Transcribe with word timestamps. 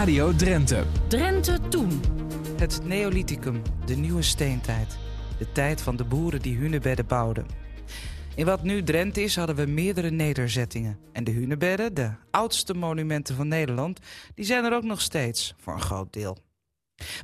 Radio 0.00 0.34
Drenthe. 0.34 0.84
Drenthe 1.08 1.58
Toen. 1.68 2.00
Het 2.58 2.80
Neolithicum, 2.84 3.62
de 3.86 3.94
nieuwe 3.94 4.22
steentijd. 4.22 4.98
De 5.38 5.52
tijd 5.52 5.82
van 5.82 5.96
de 5.96 6.04
boeren 6.04 6.42
die 6.42 6.56
hunebedden 6.56 7.06
bouwden. 7.06 7.46
In 8.34 8.44
wat 8.44 8.62
nu 8.62 8.82
Drenthe 8.82 9.22
is, 9.22 9.36
hadden 9.36 9.56
we 9.56 9.66
meerdere 9.66 10.10
nederzettingen. 10.10 10.98
En 11.12 11.24
de 11.24 11.30
hunebedden, 11.30 11.94
de 11.94 12.10
oudste 12.30 12.74
monumenten 12.74 13.36
van 13.36 13.48
Nederland, 13.48 14.00
die 14.34 14.44
zijn 14.44 14.64
er 14.64 14.72
ook 14.72 14.84
nog 14.84 15.00
steeds, 15.00 15.54
voor 15.58 15.72
een 15.72 15.80
groot 15.80 16.12
deel. 16.12 16.38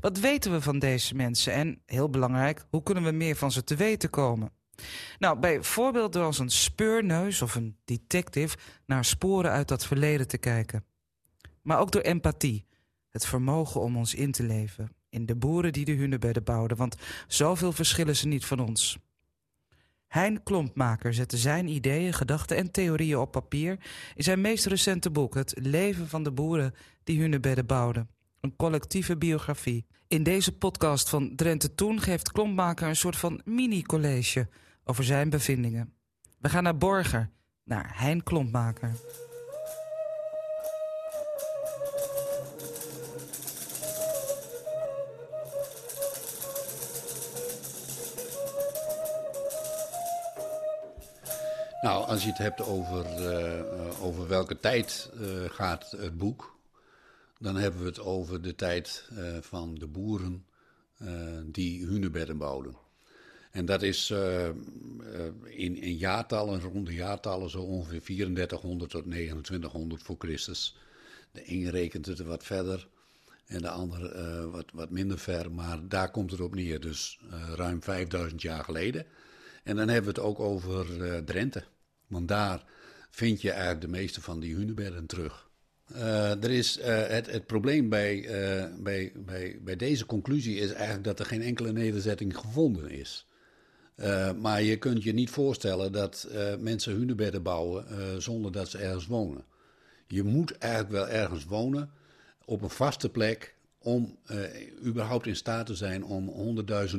Wat 0.01 0.19
weten 0.19 0.53
we 0.53 0.61
van 0.61 0.79
deze 0.79 1.15
mensen 1.15 1.53
en, 1.53 1.83
heel 1.87 2.11
belangrijk, 2.11 2.65
hoe 2.71 2.83
kunnen 2.83 3.05
we 3.05 3.11
meer 3.11 3.37
van 3.37 3.53
ze 3.53 3.65
te 3.65 3.77
weten 3.77 4.11
komen? 4.11 4.53
Nou, 5.19 5.39
bij 5.39 5.63
voorbeelden 5.63 6.23
als 6.23 6.39
een 6.39 6.51
speurneus 6.51 7.43
of 7.43 7.55
een 7.55 7.77
detective 7.85 8.57
naar 8.87 9.05
sporen 9.05 9.51
uit 9.51 9.69
dat 9.69 9.87
verleden 9.87 10.29
te 10.29 10.39
kijken. 10.39 10.85
Maar 11.67 11.79
ook 11.79 11.91
door 11.91 12.03
empathie, 12.03 12.67
het 13.17 13.27
vermogen 13.27 13.81
om 13.81 13.97
ons 13.97 14.15
in 14.15 14.33
te 14.33 14.43
leven 14.43 14.91
in 15.09 15.27
de 15.27 15.37
boeren 15.37 15.73
die 15.73 15.85
de 15.85 15.93
hunebedden 15.93 16.45
bouwden, 16.45 16.77
want 16.77 16.97
zoveel 17.27 17.73
verschillen 17.73 18.17
ze 18.17 18.27
niet 18.27 18.45
van 18.45 18.61
ons. 18.61 18.99
Hein 20.07 20.43
Klompmaker 20.43 21.15
zette 21.15 21.37
zijn 21.37 21.69
ideeën, 21.69 22.13
gedachten 22.13 22.57
en 22.57 22.71
theorieën 22.71 23.19
op 23.19 23.33
papier 23.33 23.79
in 24.15 24.25
zijn 24.25 24.41
meest 24.41 24.67
recente 24.67 25.11
boek, 25.11 25.35
Het 25.35 25.55
leven 25.63 26.09
van 26.09 26.23
de 26.23 26.33
boeren 26.33 26.75
die 27.05 27.21
hunebedden 27.21 27.67
bouwden. 27.67 28.09
Een 28.41 28.57
collectieve 28.57 29.17
biografie. 29.17 29.87
In 30.09 30.23
deze 30.23 30.57
podcast 30.59 31.09
van 31.09 31.37
Drenthe 31.37 31.75
Toen 31.75 32.01
geeft 32.01 32.33
Klompmaker 32.33 32.89
een 32.89 32.97
soort 32.97 33.17
van 33.17 33.41
mini-college 33.45 34.49
over 34.85 35.05
zijn 35.05 35.31
bevindingen. 35.31 35.93
We 36.39 36.49
gaan 36.49 36.63
naar 36.63 36.79
Borger, 36.79 37.31
naar 37.65 37.93
Hein 37.95 38.23
Klompmaker. 38.23 38.95
Nou, 51.87 52.07
als 52.07 52.23
je 52.23 52.29
het 52.29 52.39
hebt 52.39 52.63
over, 52.63 53.05
uh, 53.21 54.05
over 54.05 54.29
welke 54.29 54.61
tijd 54.61 55.11
uh, 55.21 55.51
gaat 55.51 55.91
het 55.91 56.19
boek, 56.19 56.57
dan 57.39 57.57
hebben 57.57 57.81
we 57.81 57.87
het 57.87 58.01
over 58.01 58.43
de 58.43 58.55
tijd 58.55 59.09
uh, 59.13 59.37
van 59.41 59.75
de 59.75 59.87
boeren 59.87 60.47
die 61.45 61.87
hunebedden 61.87 62.39
bouwden. 62.39 62.77
En 63.51 63.65
dat 63.65 63.83
is 63.83 64.11
in, 65.45 65.77
in 65.77 65.97
jaartallen, 65.97 66.61
ronde 66.61 66.95
jaartallen, 66.95 67.51
zo 67.51 67.61
ongeveer 67.61 68.01
3400 68.01 68.91
tot 68.91 69.05
2900 69.05 70.03
voor 70.03 70.17
Christus. 70.19 70.77
De 71.33 71.53
een 71.53 71.71
rekent 71.71 72.07
het 72.07 72.21
wat 72.21 72.45
verder 72.45 72.89
en 73.47 73.63
de 73.63 73.71
ander 73.71 74.51
wat, 74.51 74.65
wat 74.73 74.91
minder 74.91 75.19
ver, 75.19 75.53
maar 75.53 75.89
daar 75.89 76.11
komt 76.11 76.31
het 76.31 76.41
op 76.41 76.55
neer. 76.55 76.81
Dus 76.81 77.21
ruim 77.55 77.83
5000 77.83 78.43
jaar 78.43 78.65
geleden. 78.65 79.07
En 79.63 79.77
dan 79.77 79.89
hebben 79.89 80.15
we 80.15 80.21
het 80.21 80.29
ook 80.29 80.41
over 80.41 80.87
Drenthe. 81.25 81.65
Want 82.07 82.29
daar 82.29 82.65
vind 83.11 83.41
je 83.41 83.51
eigenlijk 83.51 83.81
de 83.81 83.89
meeste 83.89 84.21
van 84.21 84.41
die 84.41 84.55
hunebedden 84.55 85.07
terug. 85.07 85.47
Uh, 85.93 86.45
er 86.45 86.51
is, 86.51 86.79
uh, 86.79 86.85
het, 87.07 87.31
het 87.31 87.47
probleem 87.47 87.89
bij, 87.89 88.17
uh, 88.17 88.65
bij, 88.79 89.13
bij, 89.15 89.59
bij 89.61 89.77
deze 89.77 90.07
conclusie 90.07 90.57
is 90.57 90.73
eigenlijk 90.73 91.05
dat 91.05 91.19
er 91.19 91.27
geen 91.27 91.43
enkele 91.43 91.73
nederzetting 91.73 92.37
gevonden 92.37 92.91
is. 92.91 93.27
maar 94.41 94.63
je 94.63 94.77
kunt 94.77 95.03
je 95.03 95.13
niet 95.13 95.31
voorstellen 95.31 95.93
dat 95.93 96.29
mensen 96.59 96.93
hunebedden 96.93 97.43
bouwen 97.43 98.23
zonder 98.23 98.53
dat 98.53 98.69
ze 98.69 98.79
ergens 98.79 99.07
wonen. 99.07 99.45
Je 100.07 100.23
moet 100.23 100.59
eigenlijk 100.59 100.93
wel 100.93 101.09
ergens 101.09 101.45
wonen 101.45 101.91
op 102.45 102.63
een 102.63 102.71
vaste 102.71 103.09
plek 103.09 103.55
om 103.79 104.19
überhaupt 104.85 105.27
in 105.27 105.37
staat 105.37 105.67
te 105.67 105.75
zijn 105.75 106.05
om 106.05 106.57
100.000 106.69 106.99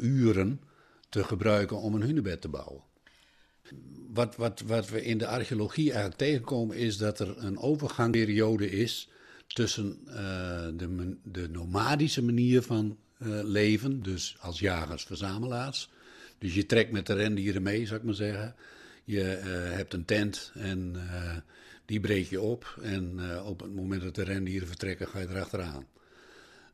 uren 0.00 0.60
te 1.08 1.24
gebruiken 1.24 1.76
om 1.76 1.94
een 1.94 2.02
hunebed 2.02 2.40
te 2.40 2.48
bouwen 2.48 2.82
wat, 4.12 4.36
wat, 4.36 4.60
wat 4.60 4.88
we 4.88 5.04
in 5.04 5.18
de 5.18 5.26
archeologie 5.26 5.86
eigenlijk 5.86 6.18
tegenkomen 6.18 6.76
is 6.76 6.96
dat 6.96 7.20
er 7.20 7.38
een 7.38 7.58
overgangsperiode 7.58 8.70
is 8.70 9.08
tussen 9.46 9.98
uh, 10.06 10.14
de, 10.76 11.16
de, 11.22 11.48
nomadische 11.48 12.22
manier 12.22 12.62
van 12.62 12.98
uh, 13.18 13.40
leven, 13.42 14.02
dus 14.02 14.36
als 14.40 14.58
jagers-verzamelaars. 14.58 15.90
Dus 16.38 16.54
je 16.54 16.66
trekt 16.66 16.92
met 16.92 17.06
de 17.06 17.14
rendieren 17.14 17.62
mee, 17.62 17.86
zou 17.86 17.98
ik 17.98 18.06
maar 18.06 18.14
zeggen. 18.14 18.54
Je 19.04 19.20
uh, 19.38 19.76
hebt 19.76 19.92
een 19.92 20.04
tent 20.04 20.52
en 20.54 20.96
die 21.84 22.00
breek 22.00 22.28
je 22.28 22.40
op. 22.40 22.78
En 22.82 23.20
op 23.44 23.60
het 23.60 23.74
moment 23.74 24.02
dat 24.02 24.14
de 24.14 24.24
rendieren 24.24 24.68
vertrekken, 24.68 25.08
ga 25.08 25.18
je 25.18 25.28
erachteraan. 25.28 25.86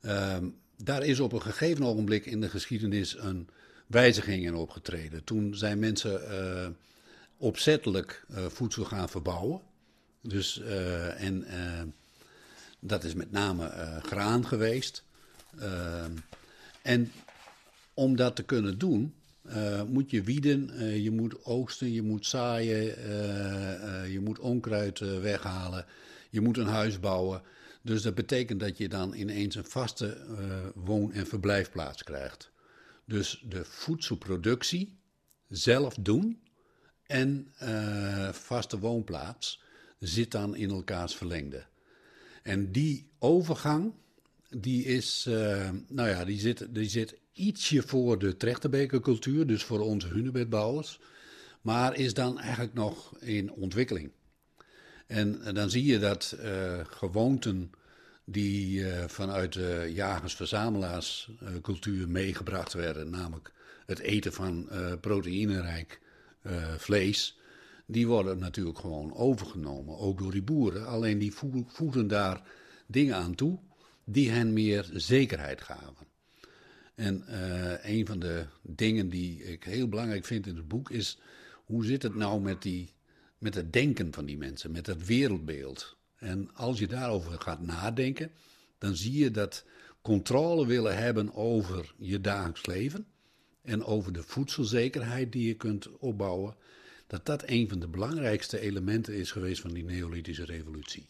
Ehm, 0.01 0.49
daar 0.77 1.05
is 1.05 1.21
op 1.21 1.33
een 1.33 1.43
gegeven 1.43 1.85
ogenblik 1.85 2.27
in 2.27 2.41
de 2.41 2.49
geschiedenis 2.49 3.17
een 3.19 3.49
wijziging 3.89 4.45
in 4.45 4.55
opgetreden. 4.55 5.25
Toen 5.25 5.55
zijn 5.55 5.79
mensen 5.79 6.21
opzettelijk 7.39 8.25
uh, 8.31 8.47
voedsel 8.47 8.85
gaan 8.85 9.09
verbouwen. 9.09 9.61
Dus, 10.23 10.59
uh, 10.59 11.23
en 11.23 11.45
uh, 11.47 11.83
dat 12.81 13.05
is 13.05 13.15
met 13.15 13.31
name 13.31 13.71
graan 14.03 14.47
geweest. 14.47 15.05
en 16.83 17.13
om 17.95 18.17
dat 18.17 18.37
te 18.37 18.43
kunnen 18.43 18.79
doen, 18.79 19.15
moet 19.87 20.11
je 20.11 20.23
wieden, 20.23 20.85
je 21.03 21.11
moet 21.11 21.45
oogsten, 21.45 21.93
je 21.93 22.03
moet 22.03 22.27
zaaien, 22.27 22.85
je 24.11 24.21
moet 24.21 24.39
onkruid 24.39 24.99
weghalen, 24.99 25.87
je 26.31 26.41
moet 26.41 26.57
een 26.57 26.67
huis 26.67 27.01
bouwen. 27.01 27.43
Dus 27.83 28.03
dat 28.03 28.15
betekent 28.15 28.61
dat 28.61 28.79
je 28.79 28.89
dan 28.89 29.15
ineens 29.15 29.55
een 29.55 29.65
vaste 29.65 30.17
woon- 30.75 31.13
en 31.13 31.27
verblijfplaats 31.27 32.03
krijgt. 32.03 32.51
Dus 33.09 33.45
de 33.49 33.65
voedselproductie 33.65 34.99
zelf 35.49 35.95
doen, 35.95 36.41
en 37.09 37.53
uh, 37.63 38.33
vaste 38.33 38.79
woonplaats 38.79 39.63
zit 39.99 40.31
dan 40.31 40.57
in 40.57 40.71
elkaars 40.71 41.15
verlengde. 41.15 41.65
En 42.43 42.73
die 42.73 43.11
overgang, 43.19 43.93
die 44.49 44.85
is, 44.85 45.27
uh, 45.29 45.71
nou 45.89 46.09
ja, 46.09 46.25
die 46.25 46.39
zit, 46.39 46.75
die 46.75 46.89
zit 46.89 47.19
ietsje 47.33 47.83
voor 47.83 48.19
de 48.19 48.37
Trechterbekercultuur, 48.37 49.47
dus 49.47 49.63
voor 49.63 49.81
onze 49.81 50.09
hunebedbouwers, 50.09 51.01
maar 51.61 51.97
is 51.97 52.15
dan 52.15 52.39
eigenlijk 52.39 52.75
nog 52.75 53.19
in 53.19 53.53
ontwikkeling. 53.53 54.11
En, 55.07 55.43
en 55.43 55.55
dan 55.55 55.71
zie 55.71 55.85
je 55.85 55.99
dat 55.99 56.37
uh, 56.41 56.81
gewoonten 56.85 57.71
die 58.31 58.85
vanuit 59.07 59.53
de 59.53 59.91
jagers-verzamelaars-cultuur 59.95 62.09
meegebracht 62.09 62.73
werden, 62.73 63.11
namelijk 63.11 63.53
het 63.87 63.99
eten 63.99 64.33
van 64.33 64.69
proteïnerijk 65.01 66.01
uh, 66.43 66.75
vlees, 66.75 67.39
die 67.87 68.07
worden 68.07 68.39
natuurlijk 68.39 68.79
gewoon 68.79 69.15
overgenomen, 69.15 69.99
ook 69.99 70.19
door 70.19 70.33
die 70.33 70.43
boeren. 70.43 70.87
Alleen 70.87 71.19
die 71.19 71.35
voegen 71.67 72.09
daar 72.09 72.43
dingen 72.87 73.17
aan 73.17 73.35
toe 73.35 73.59
die 74.05 74.31
hen 74.31 74.53
meer 74.53 74.91
zekerheid 74.93 75.61
gaven. 75.61 76.07
En 76.95 77.25
een 77.91 78.07
van 78.07 78.19
de 78.19 78.47
dingen 78.63 79.09
die 79.09 79.45
ik 79.45 79.65
heel 79.65 79.89
belangrijk 79.89 80.25
vind 80.25 80.47
in 80.47 80.57
het 80.57 80.69
boek 80.69 80.91
is, 80.91 81.19
hoe 81.65 81.85
zit 81.85 82.03
het 82.03 82.15
nou 82.15 82.41
met, 82.41 82.63
die, 82.63 82.93
met 83.39 83.55
het 83.55 83.73
denken 83.73 84.13
van 84.13 84.25
die 84.25 84.39
mensen, 84.39 84.71
met 84.71 84.87
het 84.87 85.07
wereldbeeld? 85.07 85.98
En 86.19 86.55
als 86.55 86.79
je 86.79 86.87
daarover 86.87 87.41
gaat 87.41 87.61
nadenken, 87.61 88.31
dan 88.79 88.97
zie 88.97 89.19
je 89.19 89.31
dat 89.31 89.65
controle 90.03 90.67
willen 90.67 90.97
hebben 90.97 91.35
over 91.35 91.95
je 91.99 92.21
dagelijks 92.21 92.67
leven 92.67 93.07
en 93.63 93.85
over 93.85 94.13
de 94.13 94.23
voedselzekerheid 94.23 95.33
die 95.33 95.47
je 95.47 95.55
kunt 95.55 95.99
opbouwen, 95.99 96.57
dat 97.07 97.27
dat 97.27 97.43
een 97.47 97.69
van 97.69 97.79
de 97.79 97.89
belangrijkste 97.89 98.61
elementen 98.61 99.15
is 99.15 99.31
geweest 99.31 99.61
van 99.61 99.73
die 99.73 99.85
Neolithische 99.85 100.45
revolutie. 100.45 101.07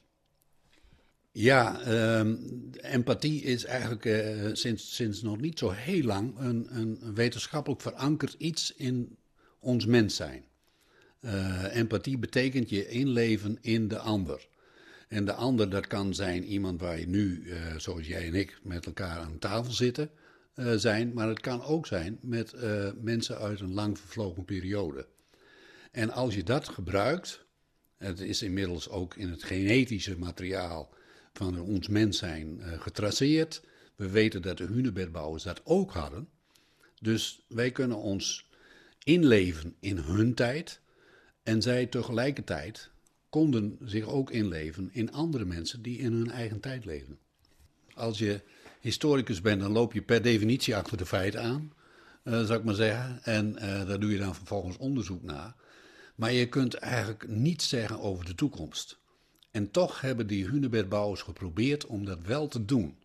Ja, 1.30 1.80
ehm, 1.80 2.36
empathie 2.72 3.42
is 3.42 3.64
eigenlijk 3.64 4.04
uh, 4.04 4.50
sinds, 4.52 4.94
sinds 4.94 5.22
nog 5.22 5.40
niet 5.40 5.58
zo 5.58 5.70
heel 5.70 6.02
lang 6.02 6.38
een, 6.38 6.76
een 6.76 7.14
wetenschappelijk 7.14 7.80
verankerd 7.80 8.34
iets 8.38 8.74
in 8.74 9.16
ons 9.58 9.86
mens 9.86 10.16
zijn. 10.16 10.44
Uh, 11.20 11.76
empathie 11.76 12.18
betekent 12.18 12.70
je 12.70 12.88
inleven 12.88 13.58
in 13.60 13.88
de 13.88 13.98
ander. 13.98 14.47
En 15.08 15.24
de 15.24 15.32
ander, 15.32 15.70
dat 15.70 15.86
kan 15.86 16.14
zijn 16.14 16.44
iemand 16.44 16.80
waar 16.80 16.98
je 16.98 17.08
nu, 17.08 17.42
uh, 17.44 17.76
zoals 17.76 18.06
jij 18.06 18.26
en 18.26 18.34
ik, 18.34 18.58
met 18.62 18.86
elkaar 18.86 19.18
aan 19.18 19.38
tafel 19.38 19.72
zitten. 19.72 20.10
Uh, 20.54 20.72
zijn, 20.74 21.12
maar 21.12 21.28
het 21.28 21.40
kan 21.40 21.62
ook 21.62 21.86
zijn 21.86 22.18
met 22.22 22.52
uh, 22.54 22.90
mensen 23.00 23.38
uit 23.38 23.60
een 23.60 23.74
lang 23.74 23.98
vervlogen 23.98 24.44
periode. 24.44 25.06
En 25.90 26.10
als 26.10 26.34
je 26.34 26.42
dat 26.42 26.68
gebruikt, 26.68 27.44
het 27.96 28.20
is 28.20 28.42
inmiddels 28.42 28.88
ook 28.88 29.14
in 29.14 29.28
het 29.28 29.42
genetische 29.42 30.18
materiaal 30.18 30.94
van 31.32 31.60
ons 31.60 31.88
mens 31.88 32.18
zijn 32.18 32.60
getraceerd. 32.62 33.62
We 33.96 34.08
weten 34.08 34.42
dat 34.42 34.58
de 34.58 34.64
hunebedbouwers 34.64 35.42
dat 35.42 35.60
ook 35.64 35.92
hadden. 35.92 36.28
Dus 37.00 37.44
wij 37.48 37.70
kunnen 37.70 37.96
ons 37.96 38.48
inleven 39.04 39.76
in 39.80 39.96
hun 39.96 40.34
tijd 40.34 40.80
en 41.42 41.62
zij 41.62 41.86
tegelijkertijd 41.86 42.90
konden 43.28 43.78
zich 43.84 44.04
ook 44.04 44.30
inleven 44.30 44.88
in 44.92 45.12
andere 45.12 45.44
mensen 45.44 45.82
die 45.82 45.98
in 45.98 46.12
hun 46.12 46.30
eigen 46.30 46.60
tijd 46.60 46.84
leven. 46.84 47.18
Als 47.94 48.18
je 48.18 48.40
historicus 48.80 49.40
bent, 49.40 49.60
dan 49.60 49.72
loop 49.72 49.92
je 49.92 50.02
per 50.02 50.22
definitie 50.22 50.76
achter 50.76 50.96
de 50.96 51.06
feiten 51.06 51.42
aan, 51.42 51.72
uh, 52.24 52.44
zou 52.44 52.58
ik 52.58 52.64
maar 52.64 52.74
zeggen. 52.74 53.22
En 53.22 53.54
uh, 53.54 53.86
daar 53.86 54.00
doe 54.00 54.10
je 54.10 54.18
dan 54.18 54.34
vervolgens 54.34 54.76
onderzoek 54.76 55.22
naar. 55.22 55.54
Maar 56.14 56.32
je 56.32 56.48
kunt 56.48 56.74
eigenlijk 56.74 57.28
niets 57.28 57.68
zeggen 57.68 58.00
over 58.00 58.24
de 58.24 58.34
toekomst. 58.34 58.98
En 59.50 59.70
toch 59.70 60.00
hebben 60.00 60.26
die 60.26 60.46
Hunebedbouwers 60.46 61.22
geprobeerd 61.22 61.86
om 61.86 62.04
dat 62.04 62.18
wel 62.22 62.48
te 62.48 62.64
doen. 62.64 62.98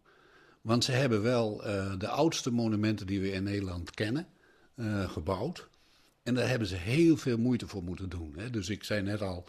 Want 0.62 0.84
ze 0.84 0.92
hebben 0.92 1.22
wel 1.22 1.68
uh, 1.68 1.94
de 1.98 2.08
oudste 2.08 2.52
monumenten 2.52 3.08
die 3.08 3.20
we 3.20 3.32
in 3.32 3.44
Nederland 3.44 3.92
kennen 3.92 4.28
gebouwd. 5.08 5.70
En 6.24 6.34
daar 6.34 6.50
hebben 6.50 6.68
ze 6.68 6.76
heel 6.76 7.18
veel 7.18 7.38
moeite 7.38 7.68
voor 7.68 7.84
moeten 7.84 8.10
doen. 8.10 8.34
Hè. 8.38 8.50
Dus 8.50 8.70
ik 8.70 8.84
zei 8.84 9.02
net 9.02 9.22
al, 9.22 9.48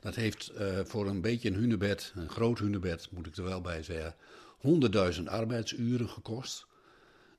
dat 0.00 0.14
heeft 0.14 0.52
uh, 0.58 0.80
voor 0.84 1.06
een 1.06 1.20
beetje 1.20 1.48
een 1.48 1.54
hunebed, 1.54 2.12
een 2.14 2.28
groot 2.28 2.58
hunebed 2.58 3.08
moet 3.10 3.26
ik 3.26 3.36
er 3.36 3.44
wel 3.44 3.60
bij 3.60 3.82
zeggen, 3.82 4.14
100.000 5.16 5.22
arbeidsuren 5.24 6.08
gekost. 6.08 6.66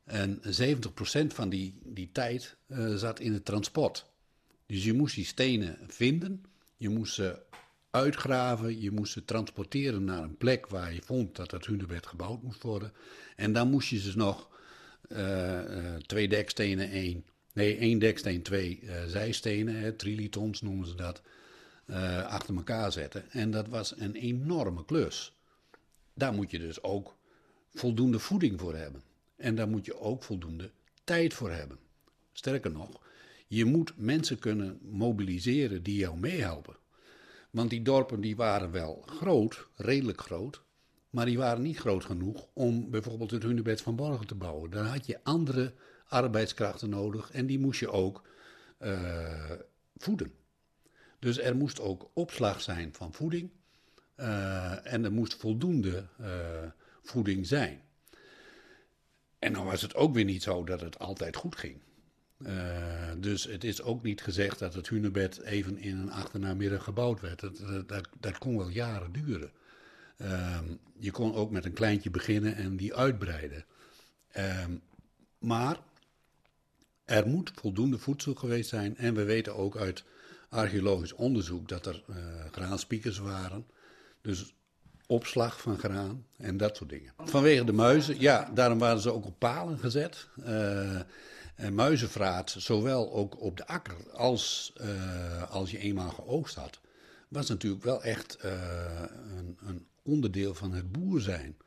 En 0.04 0.42
70% 0.42 1.28
van 1.28 1.50
die, 1.50 1.74
die 1.84 2.10
tijd 2.12 2.58
uh, 2.68 2.96
zat 2.96 3.20
in 3.20 3.34
het 3.34 3.46
transport. 3.46 4.06
Dus 4.66 4.84
je 4.84 4.94
moest 4.94 5.16
die 5.16 5.26
stenen 5.26 5.78
vinden, 5.88 6.44
je 6.78 6.90
moest 6.90 7.14
ze 7.14 7.42
uitgraven, 7.90 8.82
je 8.82 8.92
moest 8.92 9.14
ze 9.14 9.26
transporteren 9.26 10.04
naar 10.04 10.24
een 10.24 10.38
plek 10.38 10.68
waar 10.68 10.94
je 10.94 11.02
vond 11.02 11.36
dat 11.36 11.52
het 11.52 11.66
hunebed 11.66 12.08
gebouwd 12.08 12.44
moest 12.44 12.64
worden. 12.64 12.94
En 13.36 13.54
dan 13.54 13.70
moest 13.70 13.90
je 13.90 14.00
ze 14.00 14.18
nog 14.18 14.50
uh, 15.08 15.96
twee 15.96 16.28
dekstenen, 16.28 16.90
één 16.92 17.26
Nee, 17.54 17.78
één 17.78 18.00
deksteen, 18.00 18.42
twee 18.42 18.84
zijstenen, 19.08 19.76
hè, 19.76 19.94
trilitons 19.94 20.62
noemen 20.62 20.88
ze 20.88 20.96
dat, 20.96 21.22
uh, 21.90 22.26
achter 22.26 22.56
elkaar 22.56 22.92
zetten. 22.92 23.32
En 23.32 23.52
dat 23.52 23.68
was 23.68 24.00
een 24.00 24.16
enorme 24.16 24.86
klus. 24.86 25.38
Daar 26.14 26.34
moet 26.34 26.52
je 26.52 26.60
dus 26.60 26.84
ook 26.84 27.16
voldoende 27.74 28.20
voeding 28.20 28.60
voor 28.60 28.76
hebben. 28.76 29.04
En 29.36 29.56
daar 29.56 29.70
moet 29.70 29.86
je 29.86 30.00
ook 30.00 30.24
voldoende 30.24 30.72
tijd 31.04 31.34
voor 31.34 31.52
hebben. 31.52 31.78
Sterker 32.32 32.72
nog, 32.72 33.02
je 33.48 33.66
moet 33.66 33.94
mensen 33.96 34.40
kunnen 34.40 34.80
mobiliseren 34.82 35.84
die 35.84 35.98
jou 35.98 36.18
meehelpen. 36.18 36.78
Want 37.50 37.70
die 37.70 37.82
dorpen 37.82 38.22
die 38.22 38.36
waren 38.36 38.72
wel 38.72 39.04
groot, 39.06 39.68
redelijk 39.76 40.22
groot, 40.22 40.62
maar 41.10 41.26
die 41.26 41.38
waren 41.38 41.62
niet 41.62 41.78
groot 41.78 42.06
genoeg 42.06 42.48
om 42.54 42.90
bijvoorbeeld 42.90 43.32
het 43.32 43.44
Hunebed 43.44 43.82
van 43.82 43.96
Borgen 43.96 44.28
te 44.28 44.36
bouwen. 44.36 44.70
Dan 44.70 44.86
had 44.86 45.06
je 45.06 45.20
andere 45.24 45.74
arbeidskrachten 46.08 46.90
nodig 46.90 47.32
en 47.32 47.46
die 47.46 47.60
moest 47.60 47.80
je 47.80 47.92
ook 47.92 48.28
uh, 48.80 49.52
voeden. 49.98 50.32
Dus 51.20 51.40
er 51.40 51.56
moest 51.56 51.80
ook 51.80 52.10
opslag 52.14 52.62
zijn 52.62 52.94
van 52.94 53.14
voeding 53.14 53.50
uh, 54.20 54.94
en 54.94 55.04
er 55.04 55.12
moest 55.12 55.36
voldoende 55.36 56.08
uh, 56.22 56.28
voeding 57.02 57.48
zijn. 57.48 57.82
En 59.40 59.54
dan 59.54 59.66
was 59.66 59.82
het 59.82 59.96
ook 59.96 60.14
weer 60.14 60.26
niet 60.26 60.44
zo 60.44 60.64
dat 60.64 60.82
het 60.82 61.00
altijd 61.00 61.36
goed 61.36 61.56
ging. 61.56 61.82
Uh, 62.38 63.12
dus 63.18 63.44
het 63.44 63.64
is 63.64 63.82
ook 63.82 64.04
niet 64.04 64.22
gezegd 64.22 64.60
dat 64.60 64.74
het 64.74 64.90
hunebed 64.90 65.42
even 65.42 65.78
in 65.78 65.98
een 65.98 66.12
achternamiddag 66.12 66.84
gebouwd 66.84 67.22
werd. 67.22 67.40
Dat, 67.40 67.88
dat, 67.88 68.10
dat 68.20 68.38
kon 68.38 68.58
wel 68.58 68.70
jaren 68.70 69.12
duren. 69.12 69.52
Uh, 70.18 70.60
je 71.00 71.12
kon 71.12 71.34
ook 71.34 71.52
met 71.52 71.66
een 71.66 71.74
kleintje 71.74 72.10
beginnen 72.10 72.56
en 72.56 72.78
die 72.78 72.96
uitbreiden. 72.96 73.66
Uh, 74.38 74.66
maar 75.38 75.80
er 77.06 77.28
moet 77.28 77.52
voldoende 77.56 77.98
voedsel 77.98 78.34
geweest 78.34 78.70
zijn. 78.70 78.98
En 78.98 79.14
we 79.14 79.24
weten 79.24 79.56
ook 79.56 79.78
uit 79.78 80.04
archeologisch 80.50 81.14
onderzoek 81.14 81.68
dat 81.68 81.86
er 81.86 82.04
uh, 82.10 82.16
graanspiekers 82.52 83.18
waren. 83.18 83.66
Dus 84.22 84.54
opslag 85.08 85.62
van 85.62 85.78
graan 85.78 86.26
en 86.38 86.58
dat 86.58 86.78
soort 86.78 86.90
dingen. 86.90 87.14
Vanwege 87.18 87.64
de 87.64 87.72
muizen, 87.72 88.20
ja, 88.20 88.52
daarom 88.54 88.80
waren 88.80 89.02
ze 89.02 89.14
ook 89.14 89.26
op 89.26 89.40
palen 89.40 89.80
gezet. 89.80 90.28
Uh, 90.40 91.00
en 91.56 91.74
muizenvraat, 91.74 92.56
zowel 92.58 93.14
ook 93.14 93.42
op 93.42 93.58
de 93.58 93.68
akker 93.68 94.12
als 94.12 94.74
uh, 94.82 95.52
als 95.52 95.72
je 95.72 95.78
eenmaal 95.78 96.10
geoogst 96.10 96.56
had, 96.56 96.80
was 97.28 97.50
natuurlijk 97.50 97.84
wel 97.84 98.04
echt 98.04 98.38
een, 98.42 99.58
een, 99.66 99.88
onderdeel 100.04 100.56
van 100.56 100.72
het 100.72 100.92
boer 100.92 101.22
zijn. 101.22 101.58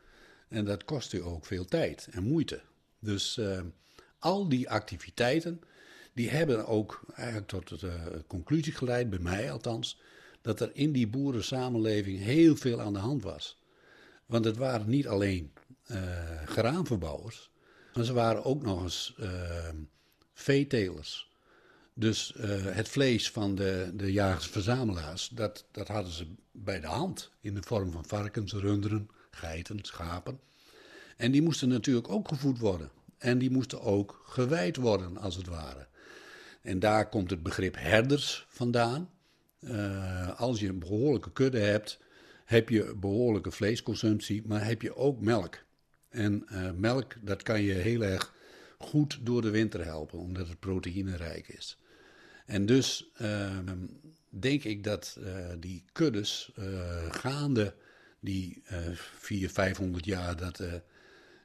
En 0.48 0.64
dat 0.64 0.84
kostte 0.84 1.22
ook 1.22 1.46
veel 1.46 1.64
tijd 1.64 2.08
en 2.10 2.22
moeite. 2.22 2.60
Dus 2.98 3.40
al 4.18 4.48
die 4.48 4.70
activiteiten, 4.70 5.60
die 6.12 6.30
hebben 6.30 6.66
ook 6.66 7.00
eigenlijk 7.14 7.48
tot 7.48 7.80
de 7.80 8.24
conclusie 8.26 8.72
geleid, 8.72 9.10
bij 9.10 9.18
mij 9.18 9.52
althans, 9.52 10.00
dat 10.40 10.60
er 10.60 10.70
in 10.72 10.92
die 10.92 11.08
boerensamenleving 11.08 12.18
heel 12.18 12.56
veel 12.56 12.80
aan 12.80 12.92
de 12.92 12.98
hand 12.98 13.22
was. 13.22 13.60
Want 14.26 14.44
het 14.44 14.56
waren 14.56 14.88
niet 14.88 15.08
alleen 15.08 15.52
uh, 15.86 15.98
graanverbouwers, 16.44 17.50
maar 17.94 18.04
ze 18.04 18.12
waren 18.12 18.44
ook 18.44 18.62
nog 18.62 18.82
eens 18.82 19.14
uh, 19.20 19.68
veetelers. 20.34 21.30
Dus 21.94 22.34
uh, 22.36 22.64
het 22.64 22.88
vlees 22.88 23.30
van 23.30 23.54
de, 23.54 23.90
de 23.94 24.12
jagers-verzamelaars, 24.12 25.28
dat, 25.28 25.64
dat 25.70 25.88
hadden 25.88 26.12
ze 26.12 26.26
bij 26.52 26.80
de 26.80 26.86
hand 26.86 27.30
in 27.40 27.54
de 27.54 27.62
vorm 27.62 27.92
van 27.92 28.04
varkens, 28.04 28.52
runderen, 28.52 29.08
geiten, 29.30 29.78
schapen. 29.82 30.40
En 31.16 31.32
die 31.32 31.42
moesten 31.42 31.68
natuurlijk 31.68 32.08
ook 32.08 32.28
gevoed 32.28 32.58
worden. 32.58 32.90
En 33.18 33.38
die 33.38 33.50
moesten 33.50 33.80
ook 33.80 34.22
gewijd 34.26 34.76
worden, 34.76 35.16
als 35.16 35.36
het 35.36 35.46
ware. 35.46 35.86
En 36.62 36.78
daar 36.78 37.08
komt 37.08 37.30
het 37.30 37.42
begrip 37.42 37.76
herders 37.78 38.46
vandaan. 38.48 39.10
Uh, 39.60 40.40
als 40.40 40.60
je 40.60 40.68
een 40.68 40.78
behoorlijke 40.78 41.32
kudde 41.32 41.58
hebt, 41.58 41.98
heb 42.44 42.68
je 42.68 42.94
behoorlijke 42.96 43.50
vleesconsumptie, 43.50 44.42
maar 44.46 44.64
heb 44.64 44.82
je 44.82 44.96
ook 44.96 45.20
melk. 45.20 45.58
En 46.08 46.46
uh, 46.52 46.70
melk, 46.70 47.14
dat 47.20 47.42
kan 47.42 47.62
je 47.62 47.72
heel 47.72 48.02
erg 48.02 48.34
goed 48.78 49.18
door 49.22 49.42
de 49.42 49.50
winter 49.50 49.84
helpen, 49.84 50.18
omdat 50.18 50.48
het 50.48 50.60
proteïnerijk 50.60 51.48
is. 51.48 51.78
En 52.46 52.66
dus 52.66 53.10
uh, 53.20 53.58
denk 54.28 54.64
ik 54.64 54.84
dat 54.84 55.18
die 55.58 55.84
kuddes 55.92 56.52
gaande 57.10 57.74
die 58.20 58.62
400, 59.18 59.52
500 59.52 60.04
jaar 60.04 60.36
dat 60.36 60.62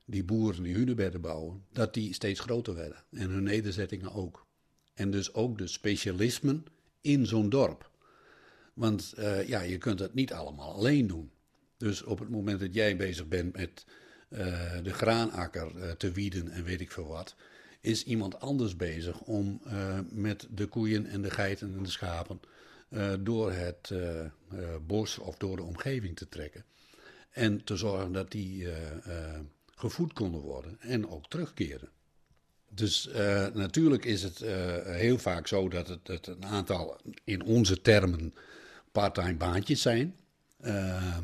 die 0.06 0.24
boeren 0.24 0.64
die 0.64 0.76
hunebedden 0.76 1.22
bouwen, 1.22 1.66
dat 1.72 1.94
die 1.94 2.14
steeds 2.14 2.40
groter 2.40 2.76
werden. 2.76 3.04
En 3.12 3.30
hun 3.30 3.44
nederzettingen 3.44 4.14
ook. 4.14 4.47
En 4.98 5.12
dus 5.12 5.34
ook 5.34 5.58
de 5.58 5.68
specialismen 5.68 6.66
in 7.02 7.26
zo'n 7.26 7.50
dorp. 7.50 7.90
Want 8.74 9.14
uh, 9.18 9.48
ja, 9.48 9.62
je 9.62 9.78
kunt 9.78 9.98
dat 9.98 10.14
niet 10.14 10.34
allemaal 10.34 10.74
alleen 10.74 11.08
doen. 11.08 11.32
Dus 11.78 12.04
op 12.04 12.20
het 12.20 12.30
moment 12.30 12.60
dat 12.60 12.74
jij 12.74 12.98
bezig 12.98 13.28
bent 13.28 13.56
met 13.56 13.86
uh, 14.30 14.40
de 14.84 14.94
graanakker 14.94 15.76
uh, 15.76 15.92
te 15.92 16.12
wieden 16.12 16.50
en 16.50 16.64
weet 16.64 16.82
ik 16.82 16.92
veel 16.92 17.08
wat, 17.08 17.36
is 17.82 18.04
iemand 18.04 18.40
anders 18.40 18.76
bezig 18.76 19.22
om 19.22 19.62
met 20.10 20.48
de 20.52 20.66
koeien 20.66 21.06
en 21.06 21.22
de 21.22 21.32
geiten 21.32 21.74
en 21.78 21.84
de 21.84 21.90
schapen 21.90 22.40
door 23.20 23.52
het 23.52 23.92
bos 24.88 25.18
of 25.18 25.38
door 25.38 25.56
de 25.56 25.64
omgeving 25.64 26.16
te 26.16 26.30
trekken. 26.30 26.66
En 27.30 27.64
te 27.64 27.76
zorgen 27.76 28.12
dat 28.12 28.32
die 28.32 28.68
gevoed 29.76 30.14
konden 30.14 30.42
worden 30.42 30.80
en 30.80 31.10
ook 31.10 31.30
terugkeren. 31.30 31.90
Dus 32.70 33.08
uh, 33.08 33.48
natuurlijk 33.54 34.06
is 34.06 34.24
het 34.24 34.42
uh, 34.42 34.50
heel 34.86 35.18
vaak 35.18 35.48
zo 35.48 35.70
dat 35.70 36.00
het, 36.04 36.28
een 36.28 36.46
aantal 36.46 37.00
in 37.24 37.44
onze 37.44 37.82
termen 37.82 38.34
parttime 38.92 39.36
baantjes 39.36 39.82
zijn. 39.82 40.16
Uh, 40.62 41.18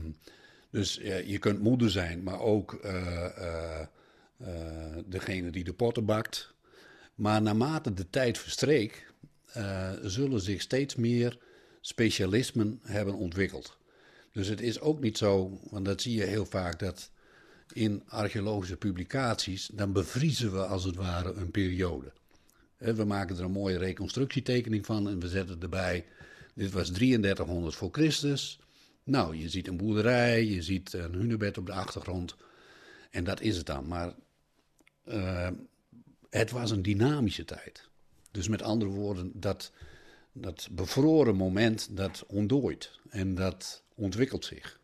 dus 0.70 0.94
je 1.26 1.38
kunt 1.40 1.60
moeder 1.60 1.92
zijn, 1.92 2.24
maar 2.24 2.40
ook 2.40 2.74
eh, 2.74 3.82
degene 5.06 5.50
die 5.50 5.64
de 5.64 5.74
potten 5.74 6.06
bakt. 6.06 6.54
Maar 7.16 7.42
naarmate 7.42 7.94
de 7.94 8.10
tijd 8.10 8.38
verstreek, 8.38 9.12
zullen 10.02 10.42
zich 10.42 10.62
steeds 10.62 10.96
meer 10.96 11.38
specialismen 11.82 12.80
hebben 12.84 13.16
ontwikkeld. 13.16 13.78
Dus 14.32 14.48
het 14.48 14.62
is 14.62 14.80
ook 14.80 15.00
niet 15.00 15.18
zo, 15.18 15.60
want 15.70 15.86
dat 15.86 16.02
zie 16.02 16.16
je 16.16 16.24
heel 16.24 16.46
vaak, 16.46 16.80
dat 16.80 17.12
in 17.74 18.04
archeologische 18.08 18.78
publicaties, 18.78 19.70
dan 19.74 19.92
bevriezen 19.92 20.52
we 20.52 20.66
als 20.66 20.84
het 20.84 20.96
ware 20.96 21.34
een 21.34 21.52
periode. 21.52 22.12
We 22.78 23.04
maken 23.04 23.38
er 23.38 23.44
een 23.44 23.52
mooie 23.52 23.78
reconstructietekening 23.78 24.86
van 24.86 25.10
en 25.10 25.20
we 25.20 25.28
zetten 25.28 25.62
erbij, 25.62 26.06
dit 26.54 26.72
was 26.72 26.92
3300 26.92 27.76
voor 27.76 27.90
Christus. 27.92 28.60
Nou, 29.04 29.36
je 29.36 29.50
ziet 29.50 29.68
een 29.68 29.78
boerderij, 29.78 30.46
je 30.46 30.62
ziet 30.62 30.94
een 30.94 31.14
hunebed 31.14 31.58
op 31.58 31.66
de 31.66 31.74
achtergrond 31.74 32.36
en 33.12 33.24
dat 33.24 33.42
is 33.42 33.58
het 33.58 33.66
dan. 33.66 33.88
Maar 33.88 34.14
uh, 35.06 35.48
het 36.30 36.52
was 36.52 36.72
een 36.72 36.82
dynamische 36.82 37.46
tijd. 37.46 37.90
Dus 38.32 38.48
met 38.48 38.62
andere 38.62 38.92
woorden, 38.92 39.32
dat, 39.34 39.72
dat 40.32 40.68
bevroren 40.72 41.36
moment, 41.36 41.98
dat 41.98 42.24
ontdooit 42.28 43.00
en 43.10 43.36
dat 43.36 43.84
ontwikkelt 43.96 44.46
zich. 44.46 44.80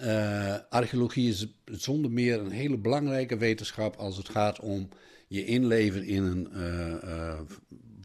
Uh, 0.00 0.56
archeologie 0.68 1.28
is 1.28 1.46
zonder 1.64 2.10
meer 2.10 2.40
een 2.40 2.50
hele 2.50 2.78
belangrijke 2.78 3.36
wetenschap 3.36 3.96
als 3.96 4.16
het 4.16 4.28
gaat 4.28 4.60
om 4.60 4.88
je 5.28 5.44
inleven 5.44 6.04
in 6.04 6.22
een 6.22 6.48
uh, 6.52 7.40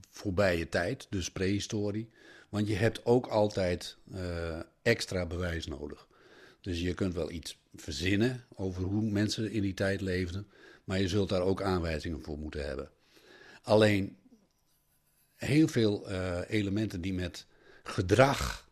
voorbije 0.10 0.70
tijd, 0.70 1.08
dus 1.10 1.32
prehistorie. 1.32 2.10
Want 2.50 2.68
je 2.68 2.76
hebt 2.76 3.06
ook 3.06 3.28
altijd 3.28 3.98
extra 4.82 5.26
bewijs 5.26 5.68
nodig. 5.68 6.08
Dus 6.62 6.82
je 6.82 6.94
kunt 6.94 7.14
wel 7.14 7.32
iets 7.32 7.60
verzinnen 7.76 8.46
over 8.56 8.84
hoe 8.84 9.02
mensen 9.02 9.52
in 9.52 9.62
die 9.62 9.74
tijd 9.74 10.02
leefden, 10.02 10.48
maar 10.84 11.00
je 11.00 11.08
zult 11.08 11.30
daar 11.30 11.42
ook 11.42 11.62
aanwijzingen 11.62 12.22
voor 12.22 12.38
moeten 12.38 12.66
hebben. 12.66 12.90
Alleen 13.62 14.18
heel 15.36 15.68
veel 15.68 16.10
elementen 16.48 17.02
die 17.02 17.14
met 17.14 17.46
gedrag 17.84 18.70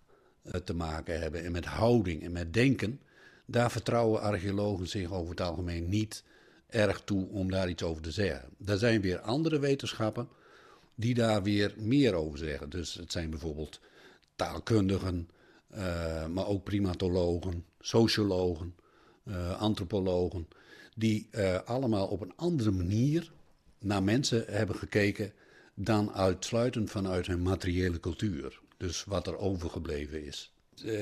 te 0.64 0.74
maken 0.74 1.20
hebben 1.22 1.44
en 1.44 1.52
met 1.52 1.66
houding 1.66 2.24
en 2.24 2.32
met 2.32 2.54
denken, 2.54 3.02
daar 3.50 3.72
vertrouwen 3.72 4.22
archeologen 4.22 4.88
zich 4.88 5.12
over 5.12 5.30
het 5.30 5.42
algemeen 5.42 5.90
niet 5.90 6.24
erg 6.68 7.02
toe 7.02 7.28
om 7.30 7.52
daar 7.52 7.70
iets 7.70 7.84
over 7.84 8.02
te 8.02 8.12
zeggen. 8.12 8.50
Er 8.66 8.78
zijn 8.78 9.02
weer 9.02 9.20
andere 9.20 9.60
wetenschappen 9.60 10.30
die 10.96 11.14
daar 11.14 11.44
weer 11.44 11.74
meer 11.78 12.14
over 12.14 12.38
zeggen. 12.38 12.70
Dus 12.70 12.94
het 12.94 13.12
zijn 13.12 13.30
bijvoorbeeld 13.30 13.80
taalkundigen, 14.36 15.30
uh, 15.76 16.26
maar 16.26 16.48
ook 16.48 16.64
primatologen, 16.64 17.66
sociologen, 17.80 18.76
uh, 19.24 19.62
antropologen, 19.62 20.48
die 20.96 21.28
uh, 21.32 21.60
allemaal 21.66 22.08
op 22.08 22.22
een 22.22 22.34
andere 22.36 22.72
manier 22.72 23.32
naar 23.80 24.04
mensen 24.04 24.46
hebben 24.48 24.76
gekeken 24.76 25.34
dan 25.74 26.14
uitsluitend 26.14 26.92
vanuit 26.92 27.28
hun 27.28 27.42
materiële 27.42 28.00
cultuur. 28.00 28.60
Dus 28.78 29.04
wat 29.04 29.28
er 29.28 29.38
overgebleven 29.38 30.26
is. 30.26 30.52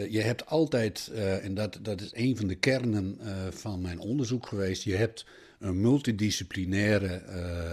Je 0.09 0.21
hebt 0.21 0.45
altijd, 0.45 1.11
en 1.41 1.53
dat, 1.53 1.79
dat 1.81 2.01
is 2.01 2.11
een 2.13 2.37
van 2.37 2.47
de 2.47 2.55
kernen 2.55 3.19
van 3.51 3.81
mijn 3.81 3.99
onderzoek 3.99 4.47
geweest, 4.47 4.83
je 4.83 4.95
hebt 4.95 5.25
een 5.59 5.81
multidisciplinaire 5.81 7.21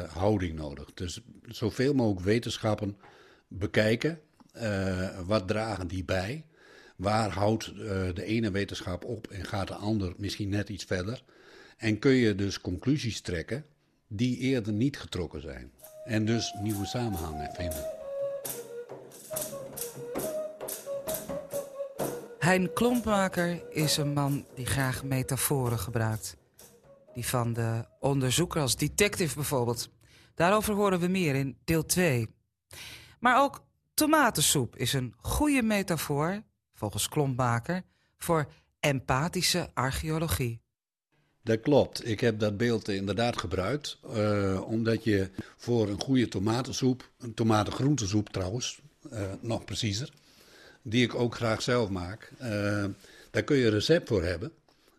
houding 0.09 0.55
nodig. 0.55 0.95
Dus 0.95 1.21
zoveel 1.49 1.95
mogelijk 1.95 2.27
wetenschappen 2.27 2.97
bekijken. 3.49 4.21
Wat 5.27 5.49
dragen 5.49 5.89
die 5.89 6.05
bij? 6.05 6.45
Waar 6.97 7.31
houdt 7.31 7.65
de 8.15 8.25
ene 8.25 8.51
wetenschap 8.51 9.05
op 9.05 9.27
en 9.27 9.45
gaat 9.45 9.69
de 9.69 9.75
ander 9.75 10.13
misschien 10.17 10.49
net 10.49 10.69
iets 10.69 10.85
verder? 10.85 11.23
En 11.77 11.99
kun 11.99 12.13
je 12.13 12.35
dus 12.35 12.61
conclusies 12.61 13.21
trekken 13.21 13.65
die 14.09 14.39
eerder 14.39 14.73
niet 14.73 14.99
getrokken 14.99 15.41
zijn. 15.41 15.73
En 16.05 16.25
dus 16.25 16.55
nieuwe 16.63 16.87
samenhangen 16.87 17.51
vinden. 17.55 18.02
Hein 22.43 22.73
Klompmaker 22.73 23.63
is 23.71 23.97
een 23.97 24.13
man 24.13 24.47
die 24.55 24.67
graag 24.67 25.05
metaforen 25.05 25.79
gebruikt. 25.79 26.37
Die 27.15 27.27
van 27.27 27.53
de 27.53 27.85
onderzoeker 28.01 28.61
als 28.61 28.77
detective 28.77 29.35
bijvoorbeeld. 29.35 29.91
Daarover 30.35 30.75
horen 30.75 31.01
we 31.01 31.09
meer 31.09 31.35
in 31.35 31.57
deel 31.65 31.87
2. 31.87 32.29
Maar 33.21 33.43
ook 33.43 33.65
tomatensoep 33.95 34.77
is 34.77 34.93
een 34.93 35.15
goede 35.17 35.63
metafoor, 35.63 36.43
volgens 36.75 37.09
Klompmaker, 37.09 37.83
voor 38.19 38.47
empathische 38.81 39.71
archeologie. 39.75 40.61
Dat 41.43 41.61
klopt. 41.61 42.09
Ik 42.09 42.21
heb 42.21 42.39
dat 42.39 42.57
beeld 42.57 42.89
inderdaad 42.89 43.39
gebruikt. 43.39 43.99
Uh, 44.17 44.61
omdat 44.67 45.05
je 45.05 45.31
voor 45.57 45.89
een 45.89 46.01
goede 46.01 46.29
tomatensoep, 46.29 47.11
een 47.19 47.35
tomatengroentesoep 47.35 48.29
trouwens, 48.29 48.81
uh, 49.13 49.33
nog 49.41 49.65
preciezer, 49.65 50.13
die 50.83 51.05
ik 51.05 51.15
ook 51.15 51.35
graag 51.35 51.63
zelf 51.63 51.89
maak, 51.89 52.33
uh, 52.43 52.85
daar 53.31 53.43
kun 53.45 53.57
je 53.57 53.65
een 53.65 53.71
recept 53.71 54.09
voor 54.09 54.23
hebben. 54.23 54.53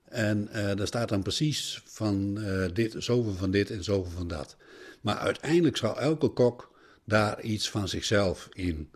En 0.03 0.49
uh, 0.51 0.75
daar 0.75 0.87
staat 0.87 1.09
dan 1.09 1.21
precies 1.21 1.81
van 1.85 2.37
uh, 2.39 2.65
dit, 2.73 2.95
zoveel 2.97 3.33
van 3.33 3.51
dit 3.51 3.69
en 3.69 3.83
zoveel 3.83 4.11
van 4.11 4.27
dat. 4.27 4.55
Maar 5.01 5.17
uiteindelijk 5.17 5.77
zal 5.77 5.99
elke 5.99 6.27
kok 6.27 6.71
daar 7.03 7.41
iets 7.41 7.69
van 7.69 7.87
zichzelf 7.87 8.49
in 8.53 8.89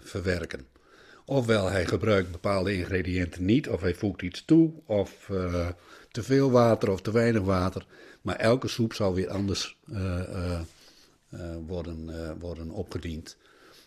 verwerken. 0.00 0.66
Ofwel 1.24 1.70
hij 1.70 1.86
gebruikt 1.86 2.30
bepaalde 2.30 2.74
ingrediënten 2.74 3.44
niet, 3.44 3.68
of 3.68 3.80
hij 3.80 3.94
voegt 3.94 4.22
iets 4.22 4.44
toe, 4.44 4.72
of 4.86 5.30
te 6.10 6.22
veel 6.22 6.50
water 6.50 6.90
of 6.90 7.00
te 7.00 7.12
weinig 7.12 7.42
water. 7.42 7.86
Maar 8.22 8.36
elke 8.36 8.68
soep 8.68 8.92
zal 8.92 9.14
weer 9.14 9.28
anders 9.28 9.78
worden, 11.66 12.38
worden 12.38 12.70
opgediend 12.70 13.36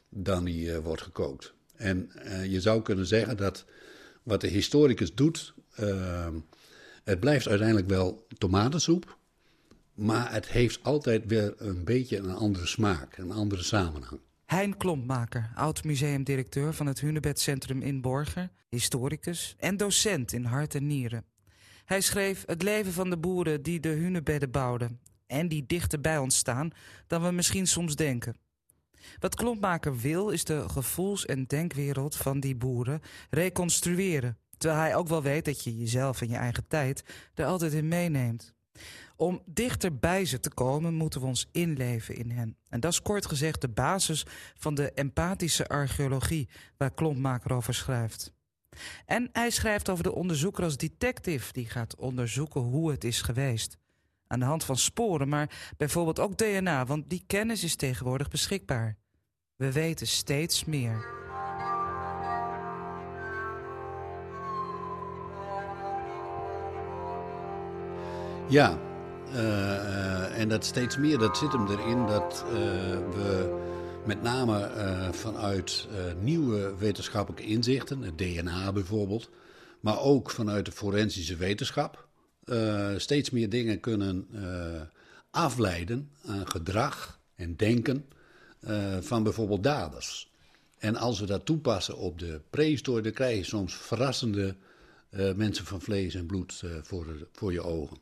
dan 0.09 0.43
die 0.43 0.79
wordt 0.79 1.01
gekookt. 1.01 1.53
En 1.83 2.09
je 2.49 2.61
zou 2.61 2.81
kunnen 2.81 3.05
zeggen 3.05 3.37
dat 3.37 3.65
wat 4.23 4.41
de 4.41 4.47
historicus 4.47 5.13
doet, 5.13 5.53
uh, 5.79 6.27
het 7.03 7.19
blijft 7.19 7.47
uiteindelijk 7.47 7.87
wel 7.87 8.27
tomatensoep, 8.37 9.17
maar 9.93 10.33
het 10.33 10.47
heeft 10.47 10.83
altijd 10.83 11.25
weer 11.25 11.53
een 11.57 11.83
beetje 11.83 12.17
een 12.17 12.35
andere 12.35 12.65
smaak, 12.65 13.17
een 13.17 13.31
andere 13.31 13.63
samenhang. 13.63 14.19
Hein 14.45 14.77
Klompmaker, 14.77 15.51
oud-museumdirecteur 15.55 16.73
van 16.73 16.85
het 16.85 16.99
Hunebedcentrum 16.99 17.81
in 17.81 18.01
Borger, 18.01 18.49
historicus 18.69 19.55
en 19.57 19.77
docent 19.77 20.33
in 20.33 20.43
hart 20.43 20.75
en 20.75 20.87
nieren. 20.87 21.25
Hij 21.85 22.01
schreef 22.01 22.43
het 22.45 22.61
leven 22.61 22.93
van 22.93 23.09
de 23.09 23.17
boeren 23.17 23.61
die 23.61 23.79
de 23.79 23.89
hunebedden 23.89 24.51
bouwden 24.51 24.99
en 25.27 25.47
die 25.47 25.65
dichter 25.67 26.01
bij 26.01 26.17
ons 26.17 26.37
staan 26.37 26.71
dan 27.07 27.23
we 27.23 27.31
misschien 27.31 27.67
soms 27.67 27.95
denken. 27.95 28.35
Wat 29.19 29.35
Klompmaker 29.35 29.97
wil 29.97 30.29
is 30.29 30.43
de 30.43 30.69
gevoels- 30.69 31.25
en 31.25 31.43
denkwereld 31.43 32.15
van 32.15 32.39
die 32.39 32.55
boeren 32.55 33.01
reconstrueren. 33.29 34.37
Terwijl 34.57 34.81
hij 34.81 34.95
ook 34.95 35.07
wel 35.07 35.21
weet 35.21 35.45
dat 35.45 35.63
je 35.63 35.77
jezelf 35.77 36.21
en 36.21 36.29
je 36.29 36.35
eigen 36.35 36.67
tijd 36.67 37.03
er 37.33 37.45
altijd 37.45 37.73
in 37.73 37.87
meeneemt. 37.87 38.53
Om 39.15 39.41
dichter 39.45 39.99
bij 39.99 40.25
ze 40.25 40.39
te 40.39 40.53
komen 40.53 40.93
moeten 40.93 41.21
we 41.21 41.27
ons 41.27 41.47
inleven 41.51 42.15
in 42.15 42.31
hen. 42.31 42.57
En 42.69 42.79
dat 42.79 42.91
is 42.91 43.01
kort 43.01 43.25
gezegd 43.25 43.61
de 43.61 43.69
basis 43.69 44.25
van 44.55 44.75
de 44.75 44.91
empathische 44.91 45.67
archeologie 45.67 46.49
waar 46.77 46.93
Klompmaker 46.93 47.53
over 47.53 47.73
schrijft. 47.73 48.33
En 49.05 49.29
hij 49.31 49.49
schrijft 49.49 49.89
over 49.89 50.03
de 50.03 50.15
onderzoeker 50.15 50.63
als 50.63 50.77
detective 50.77 51.53
die 51.53 51.69
gaat 51.69 51.95
onderzoeken 51.95 52.61
hoe 52.61 52.91
het 52.91 53.03
is 53.03 53.21
geweest 53.21 53.77
aan 54.33 54.39
de 54.39 54.45
hand 54.45 54.63
van 54.63 54.77
sporen, 54.77 55.29
maar 55.29 55.73
bijvoorbeeld 55.77 56.19
ook 56.19 56.37
DNA, 56.37 56.85
want 56.85 57.09
die 57.09 57.23
kennis 57.27 57.63
is 57.63 57.75
tegenwoordig 57.75 58.29
beschikbaar. 58.29 58.97
We 59.55 59.71
weten 59.71 60.07
steeds 60.07 60.65
meer. 60.65 61.05
Ja, 68.49 68.77
uh, 69.33 70.39
en 70.39 70.49
dat 70.49 70.65
steeds 70.65 70.97
meer, 70.97 71.17
dat 71.17 71.37
zit 71.37 71.51
hem 71.51 71.67
erin 71.67 72.05
dat 72.05 72.45
uh, 72.47 72.53
we 73.13 73.61
met 74.05 74.21
name 74.21 74.69
vanuit 75.11 75.87
nieuwe 76.19 76.75
wetenschappelijke 76.77 77.45
inzichten, 77.45 78.01
het 78.01 78.17
DNA 78.17 78.71
bijvoorbeeld, 78.71 79.29
maar 79.79 79.99
ook 79.99 80.29
vanuit 80.29 80.65
de 80.65 80.71
forensische 80.71 81.35
wetenschap, 81.35 82.07
uh, 82.45 82.89
steeds 82.97 83.29
meer 83.29 83.49
dingen 83.49 83.79
kunnen 83.79 84.27
uh, 84.33 84.81
afleiden 85.29 86.09
aan 86.25 86.49
gedrag 86.49 87.19
en 87.35 87.55
denken 87.55 88.05
uh, 88.67 88.97
van 88.99 89.23
bijvoorbeeld 89.23 89.63
daders. 89.63 90.31
En 90.77 90.95
als 90.95 91.19
we 91.19 91.25
dat 91.25 91.45
toepassen 91.45 91.97
op 91.97 92.19
de 92.19 92.41
prehistorie, 92.49 93.03
dan 93.03 93.11
krijg 93.11 93.37
je 93.37 93.43
soms 93.43 93.75
verrassende 93.75 94.55
mensen 95.35 95.65
van 95.65 95.81
vlees 95.81 96.15
en 96.15 96.25
bloed 96.25 96.63
voor, 96.81 97.27
voor 97.31 97.51
je 97.51 97.61
ogen. 97.61 97.97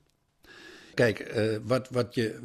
Kijk, 0.94 1.42
wat, 1.64 1.90
wat 1.90 2.16
je 2.16 2.40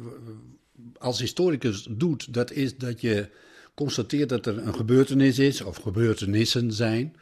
als 0.97 1.19
historicus 1.19 1.87
doet, 1.89 2.33
dat 2.33 2.51
is 2.51 2.77
dat 2.77 3.01
je 3.01 3.29
constateert 3.73 4.29
dat 4.29 4.45
er 4.45 4.57
een 4.57 4.75
gebeurtenis 4.75 5.39
is, 5.39 5.61
of 5.61 5.77
gebeurtenissen 5.77 6.73
zijn, 6.73 7.15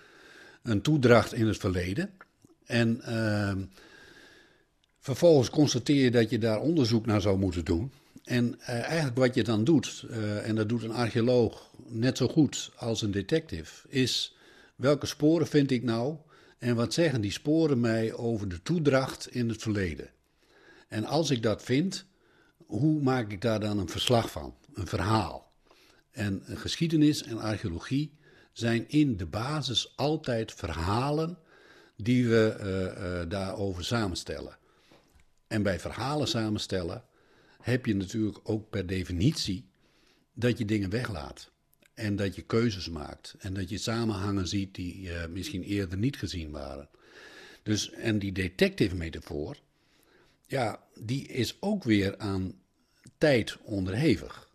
een 0.63 0.81
toedracht 0.81 1.33
in 1.33 1.47
het 1.47 1.57
verleden. 1.57 2.09
En 2.65 3.01
ehm, 3.01 3.61
Vervolgens 5.05 5.49
constateer 5.49 6.03
je 6.03 6.11
dat 6.11 6.29
je 6.29 6.37
daar 6.37 6.59
onderzoek 6.59 7.05
naar 7.05 7.21
zou 7.21 7.37
moeten 7.37 7.65
doen. 7.65 7.91
En 8.23 8.59
uh, 8.59 8.69
eigenlijk 8.69 9.17
wat 9.17 9.35
je 9.35 9.43
dan 9.43 9.63
doet, 9.63 10.05
uh, 10.09 10.47
en 10.47 10.55
dat 10.55 10.69
doet 10.69 10.83
een 10.83 10.91
archeoloog 10.91 11.71
net 11.87 12.17
zo 12.17 12.27
goed 12.27 12.71
als 12.75 13.01
een 13.01 13.11
detective, 13.11 13.87
is 13.87 14.35
welke 14.75 15.05
sporen 15.05 15.47
vind 15.47 15.71
ik 15.71 15.83
nou 15.83 16.15
en 16.57 16.75
wat 16.75 16.93
zeggen 16.93 17.21
die 17.21 17.31
sporen 17.31 17.79
mij 17.79 18.13
over 18.13 18.49
de 18.49 18.61
toedracht 18.61 19.27
in 19.31 19.49
het 19.49 19.61
verleden? 19.61 20.09
En 20.87 21.05
als 21.05 21.29
ik 21.29 21.43
dat 21.43 21.63
vind, 21.63 22.05
hoe 22.65 23.01
maak 23.01 23.31
ik 23.31 23.41
daar 23.41 23.59
dan 23.59 23.79
een 23.79 23.89
verslag 23.89 24.31
van, 24.31 24.55
een 24.73 24.87
verhaal? 24.87 25.51
En 26.11 26.43
geschiedenis 26.45 27.23
en 27.23 27.39
archeologie 27.39 28.13
zijn 28.51 28.89
in 28.89 29.17
de 29.17 29.25
basis 29.25 29.93
altijd 29.95 30.53
verhalen 30.53 31.37
die 31.97 32.27
we 32.27 32.55
uh, 32.59 33.29
daarover 33.29 33.85
samenstellen. 33.85 34.57
En 35.47 35.63
bij 35.63 35.79
verhalen 35.79 36.27
samenstellen 36.27 37.03
heb 37.61 37.85
je 37.85 37.95
natuurlijk 37.95 38.39
ook 38.43 38.69
per 38.69 38.87
definitie 38.87 39.65
dat 40.33 40.57
je 40.57 40.65
dingen 40.65 40.89
weglaat. 40.89 41.51
En 41.93 42.15
dat 42.15 42.35
je 42.35 42.41
keuzes 42.41 42.89
maakt. 42.89 43.35
En 43.39 43.53
dat 43.53 43.69
je 43.69 43.77
samenhangen 43.77 44.47
ziet 44.47 44.75
die 44.75 45.01
uh, 45.01 45.25
misschien 45.25 45.63
eerder 45.63 45.97
niet 45.97 46.17
gezien 46.17 46.51
waren. 46.51 46.89
Dus, 47.63 47.91
en 47.91 48.19
die 48.19 48.31
detective 48.31 48.95
metafoor, 48.95 49.57
ja, 50.47 50.83
die 50.99 51.27
is 51.27 51.57
ook 51.59 51.83
weer 51.83 52.17
aan 52.17 52.53
tijd 53.17 53.57
onderhevig. 53.61 54.49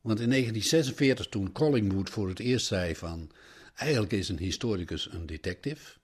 Want 0.00 0.20
in 0.20 0.28
1946, 0.28 1.28
toen 1.28 1.52
Collingwood 1.52 2.10
voor 2.10 2.28
het 2.28 2.38
eerst 2.38 2.66
zei 2.66 2.96
van... 2.96 3.30
eigenlijk 3.74 4.12
is 4.12 4.28
een 4.28 4.38
historicus 4.38 5.12
een 5.12 5.26
detective... 5.26 5.94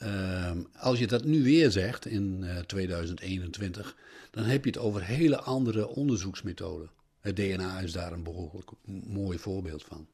Ehm, 0.00 0.58
als 0.76 0.98
je 0.98 1.06
dat 1.06 1.24
nu 1.24 1.42
weer 1.42 1.70
zegt 1.70 2.06
in 2.06 2.44
2021, 2.66 3.86
eh, 3.86 3.92
dan 4.30 4.44
heb 4.44 4.64
je 4.64 4.70
het 4.70 4.78
over 4.78 5.04
hele 5.04 5.40
andere 5.40 5.88
onderzoeksmethoden. 5.88 6.90
Het 7.20 7.36
DNA 7.36 7.78
is 7.80 7.92
daar 7.92 8.12
een 8.12 8.22
behoorlijk 8.22 8.70
mooi 9.06 9.38
voorbeeld 9.38 9.84
van. 9.84 10.06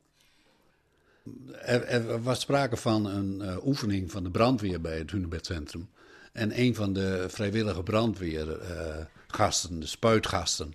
Er, 1.63 1.85
er 1.85 2.23
was 2.23 2.41
sprake 2.41 2.77
van 2.77 3.07
een 3.07 3.41
uh, 3.43 3.67
oefening 3.67 4.11
van 4.11 4.23
de 4.23 4.31
brandweer 4.31 4.81
bij 4.81 4.99
het 4.99 5.11
Hunebedcentrum. 5.11 5.89
En 6.33 6.61
een 6.61 6.75
van 6.75 6.93
de 6.93 7.27
vrijwillige 7.29 7.83
brandweergasten, 7.83 9.75
uh, 9.75 9.81
de 9.81 9.87
spuitgasten, 9.87 10.75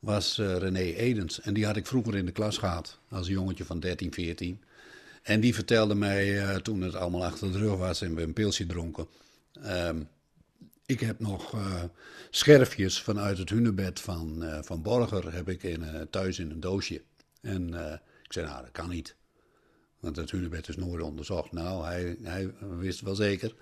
was 0.00 0.36
René 0.36 0.78
Edens. 0.78 1.40
En 1.40 1.54
die 1.54 1.66
had 1.66 1.76
ik 1.76 1.86
vroeger 1.86 2.14
in 2.16 2.26
de 2.26 2.32
klas 2.32 2.58
gehad, 2.58 2.98
als 3.08 3.26
jongetje 3.26 3.64
van 3.64 3.80
13, 3.80 4.12
14. 4.12 4.60
En 5.22 5.40
die 5.40 5.54
vertelde 5.54 5.94
mij, 5.94 6.42
uh, 6.42 6.54
toen 6.54 6.80
het 6.80 6.94
allemaal 6.94 7.24
achter 7.24 7.52
de 7.52 7.58
rug 7.58 7.76
was 7.76 8.02
en 8.02 8.14
we 8.14 8.22
een 8.22 8.32
pilsje 8.32 8.66
dronken... 8.66 9.06
Um, 9.66 10.08
ik 10.86 11.00
heb 11.00 11.18
nog 11.18 11.54
uh, 11.54 11.82
scherfjes 12.30 13.02
vanuit 13.02 13.38
het 13.38 13.48
hunebed 13.48 14.00
van, 14.00 14.44
uh, 14.44 14.58
van 14.62 14.82
Borger 14.82 15.34
heb 15.34 15.48
ik 15.48 15.62
in, 15.62 16.08
thuis 16.10 16.38
in 16.38 16.50
een 16.50 16.60
doosje. 16.60 17.02
En 17.40 17.68
ik 18.24 18.32
zei, 18.32 18.46
nou, 18.46 18.62
dat 18.62 18.72
kan 18.72 18.88
niet. 18.88 19.14
Want 20.00 20.16
het 20.16 20.30
hunebed 20.30 20.68
is 20.68 20.76
nooit 20.76 21.02
onderzocht. 21.02 21.52
Nou, 21.52 21.84
hij, 21.84 22.16
hij 22.22 22.54
wist 22.78 23.00
wel 23.00 23.14
zeker. 23.14 23.54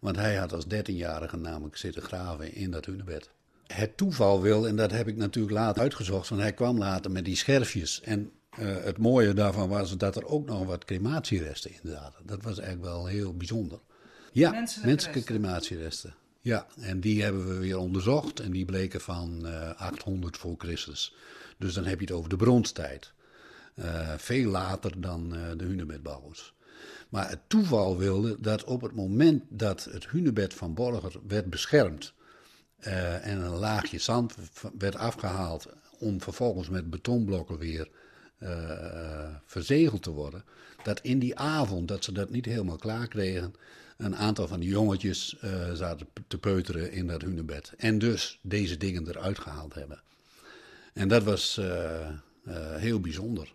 Want 0.00 0.16
hij 0.16 0.36
had 0.36 0.52
als 0.52 0.66
dertienjarige 0.66 1.36
namelijk 1.36 1.76
zitten 1.76 2.02
graven 2.02 2.54
in 2.54 2.70
dat 2.70 2.84
hunebed. 2.84 3.30
Het 3.66 3.96
toeval 3.96 4.42
wil, 4.42 4.66
en 4.66 4.76
dat 4.76 4.90
heb 4.90 5.08
ik 5.08 5.16
natuurlijk 5.16 5.54
later 5.54 5.82
uitgezocht, 5.82 6.28
want 6.28 6.40
hij 6.40 6.52
kwam 6.52 6.78
later 6.78 7.10
met 7.10 7.24
die 7.24 7.36
scherfjes. 7.36 8.00
En 8.00 8.30
uh, 8.58 8.76
het 8.84 8.98
mooie 8.98 9.34
daarvan 9.34 9.68
was 9.68 9.96
dat 9.96 10.16
er 10.16 10.26
ook 10.26 10.46
nog 10.46 10.64
wat 10.64 10.84
crematieresten 10.84 11.70
in 11.70 11.90
zaten. 11.90 12.26
Dat 12.26 12.42
was 12.42 12.58
eigenlijk 12.58 12.88
wel 12.88 13.06
heel 13.06 13.36
bijzonder. 13.36 13.78
Ja, 14.32 14.50
menselijke, 14.50 14.88
menselijke 14.88 15.22
crematieresten. 15.22 16.14
Ja, 16.40 16.66
en 16.80 17.00
die 17.00 17.22
hebben 17.22 17.48
we 17.48 17.58
weer 17.58 17.78
onderzocht 17.78 18.40
en 18.40 18.50
die 18.50 18.64
bleken 18.64 19.00
van 19.00 19.46
uh, 19.46 19.70
800 19.80 20.36
voor 20.36 20.54
Christus. 20.58 21.14
Dus 21.58 21.74
dan 21.74 21.84
heb 21.84 21.98
je 21.98 22.04
het 22.04 22.14
over 22.14 22.28
de 22.28 22.36
bronstijd. 22.36 23.12
Uh, 23.74 24.12
veel 24.16 24.50
later 24.50 25.00
dan 25.00 25.28
de 25.56 25.64
hunebedbouwers. 25.64 26.54
Maar 27.08 27.28
het 27.28 27.40
toeval 27.46 27.98
wilde 27.98 28.36
dat 28.40 28.64
op 28.64 28.80
het 28.80 28.94
moment 28.94 29.42
dat 29.48 29.84
het 29.84 30.08
hunebed 30.08 30.54
van 30.54 30.74
Borger 30.74 31.20
werd 31.26 31.50
beschermd 31.50 32.12
en 32.78 33.40
een 33.40 33.56
laagje 33.56 33.98
zand 33.98 34.34
werd 34.78 34.96
afgehaald 34.96 35.68
om 35.98 36.20
vervolgens 36.20 36.68
met 36.68 36.90
betonblokken 36.90 37.58
weer 37.58 37.88
verzegeld 39.44 40.02
te 40.02 40.10
worden, 40.10 40.44
dat 40.82 41.00
in 41.00 41.18
die 41.18 41.38
avond 41.38 41.88
dat 41.88 42.04
ze 42.04 42.12
dat 42.12 42.30
niet 42.30 42.44
helemaal 42.44 42.76
klaar 42.76 43.08
kregen, 43.08 43.54
een 43.96 44.16
aantal 44.16 44.48
van 44.48 44.60
die 44.60 44.68
jongetjes 44.68 45.36
uh, 45.44 45.72
zaten 45.72 46.06
te 46.26 46.38
peuteren 46.38 46.92
in 46.92 47.06
dat 47.06 47.22
hunebed. 47.22 47.72
En 47.76 47.98
dus 47.98 48.38
deze 48.42 48.76
dingen 48.76 49.08
eruit 49.08 49.38
gehaald 49.38 49.74
hebben. 49.74 50.02
En 50.92 51.08
dat 51.08 51.22
was 51.22 51.60
heel 52.76 53.00
bijzonder. 53.00 53.54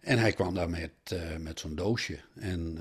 En 0.00 0.18
hij 0.18 0.32
kwam 0.32 0.54
daar 0.54 0.70
met, 0.70 1.16
met 1.38 1.60
zo'n 1.60 1.74
doosje. 1.74 2.18
En 2.34 2.78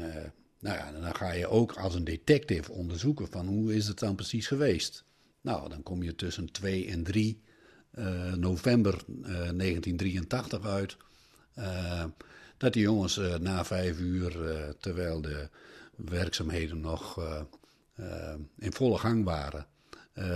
nou 0.64 0.78
ja, 0.78 0.92
dan 0.92 1.16
ga 1.16 1.32
je 1.32 1.48
ook 1.48 1.74
als 1.74 1.96
een 1.96 2.04
detective 2.04 2.72
onderzoeken 2.72 3.28
van 3.28 3.48
hoe 3.48 3.76
is 3.76 3.88
het 3.88 4.00
dan 4.00 4.16
precies 4.16 4.48
geweest. 4.48 5.04
Nou, 5.42 5.70
dan 5.70 5.84
kom 5.84 6.04
je 6.04 6.16
tussen 6.16 6.52
2 6.52 6.88
en 6.88 7.04
3 7.04 7.42
eh, 7.46 7.53
november 8.36 9.04
1983 9.06 10.66
uit. 10.66 10.98
dat 12.58 12.74
die 12.74 12.82
jongens 12.82 13.20
na 13.40 13.66
vijf 13.66 14.00
uur, 14.00 14.36
terwijl 14.80 15.22
de 15.22 15.50
werkzaamheden 15.96 16.80
nog 16.82 17.20
in 18.58 18.74
volle 18.74 18.98
gang 18.98 19.24
waren, 19.24 19.68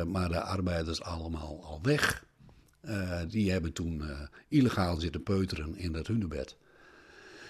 maar 0.08 0.30
de 0.30 0.42
arbeiders 0.42 1.02
allemaal 1.02 1.64
al 1.64 1.80
weg. 1.82 2.26
die 3.28 3.52
hebben 3.52 3.74
toen 3.74 4.04
illegaal 4.48 5.00
zitten 5.00 5.24
peuteren 5.24 5.78
in 5.78 5.92
dat 5.92 6.08
hunebed. 6.08 6.58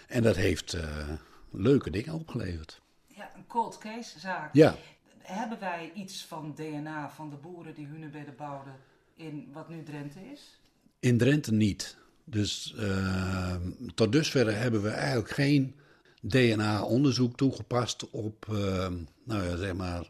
En 0.08 0.24
dat 0.24 0.36
heeft 0.36 0.74
uh, 0.74 1.10
leuke 1.52 1.89
dingen 1.89 2.13
opgeleverd. 2.13 2.82
Ja, 3.08 3.32
een 3.36 3.48
cold 3.48 3.78
case 3.78 4.20
zaak. 4.20 4.54
Ja. 4.54 4.76
Hebben 5.17 5.60
wij 5.60 5.91
iets 5.93 6.26
van 6.26 6.56
DNA 6.56 7.10
van 7.10 7.30
de 7.30 7.36
boeren 7.36 7.74
die 7.74 7.88
hunebedden 7.88 8.36
bouwden 8.36 8.76
in 9.17 9.47
wat 9.53 9.69
nu 9.69 9.84
Drenthe 9.84 10.19
is? 10.34 10.60
In 10.99 11.17
Drenthe 11.17 11.53
niet. 11.53 11.97
Dus 12.23 12.73
uh, 12.77 13.56
tot 13.95 14.12
dusver 14.12 14.60
hebben 14.60 14.82
we 14.82 14.89
eigenlijk 14.89 15.30
geen 15.30 15.75
DNA-onderzoek 16.21 17.38
toegepast 17.38 18.10
op, 18.10 18.45
uh, 18.51 18.88
nou 19.23 19.43
ja, 19.43 19.56
zeg 19.56 19.73
maar, 19.73 20.10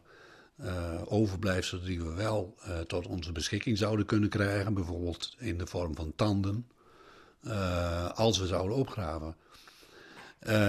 uh, 0.60 1.02
overblijfselen 1.04 1.84
die 1.84 2.02
we 2.02 2.14
wel 2.14 2.54
uh, 2.58 2.78
tot 2.78 3.06
onze 3.06 3.32
beschikking 3.32 3.78
zouden 3.78 4.06
kunnen 4.06 4.28
krijgen. 4.28 4.74
Bijvoorbeeld 4.74 5.34
in 5.38 5.58
de 5.58 5.66
vorm 5.66 5.94
van 5.94 6.12
tanden, 6.16 6.66
als 8.14 8.38
we 8.38 8.46
zouden 8.46 8.76
opgraven. 8.76 9.36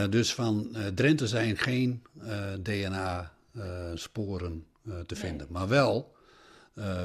Dus 0.10 0.34
van 0.34 0.76
Drenthe 0.96 1.28
zijn 1.28 1.58
geen 1.58 2.04
DNA-sporen 2.62 4.66
te 4.84 5.04
nee. 5.08 5.20
vinden. 5.20 5.48
Maar 5.50 5.68
wel 5.68 6.16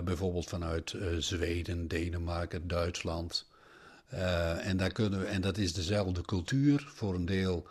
bijvoorbeeld 0.04 0.48
vanuit 0.48 0.94
Zweden, 1.18 1.88
Denemarken, 1.88 2.68
Duitsland. 2.68 3.46
en, 4.60 4.76
daar 4.76 4.92
kunnen 4.92 5.20
we, 5.20 5.26
en 5.26 5.40
dat 5.40 5.58
is 5.58 5.72
dezelfde 5.72 6.20
cultuur. 6.20 6.86
Voor 6.94 7.14
een 7.14 7.26
deel 7.26 7.66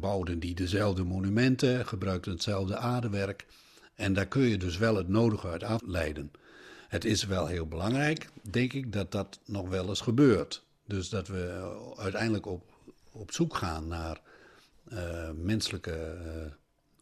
bouwden 0.00 0.38
die 0.38 0.54
dezelfde 0.54 1.04
monumenten, 1.04 1.86
gebruikten 1.86 2.32
hetzelfde 2.32 2.76
aardewerk. 2.76 3.46
En 3.94 4.12
daar 4.12 4.26
kun 4.26 4.42
je 4.42 4.58
dus 4.58 4.76
wel 4.76 4.96
het 4.96 5.08
nodige 5.08 5.48
uit 5.48 5.62
afleiden. 5.62 6.30
Het 6.88 7.04
is 7.04 7.24
wel 7.24 7.46
heel 7.46 7.66
belangrijk, 7.66 8.28
denk 8.42 8.72
ik, 8.72 8.92
dat 8.92 9.12
dat 9.12 9.38
nog 9.44 9.68
wel 9.68 9.88
eens 9.88 10.00
gebeurt. 10.00 10.62
Dus 10.84 11.08
dat 11.08 11.28
we 11.28 11.74
uiteindelijk 11.96 12.46
op 12.46 12.74
op 13.16 13.32
zoek 13.32 13.54
gaan 13.54 13.88
naar 13.88 14.20
menselijke 15.34 16.16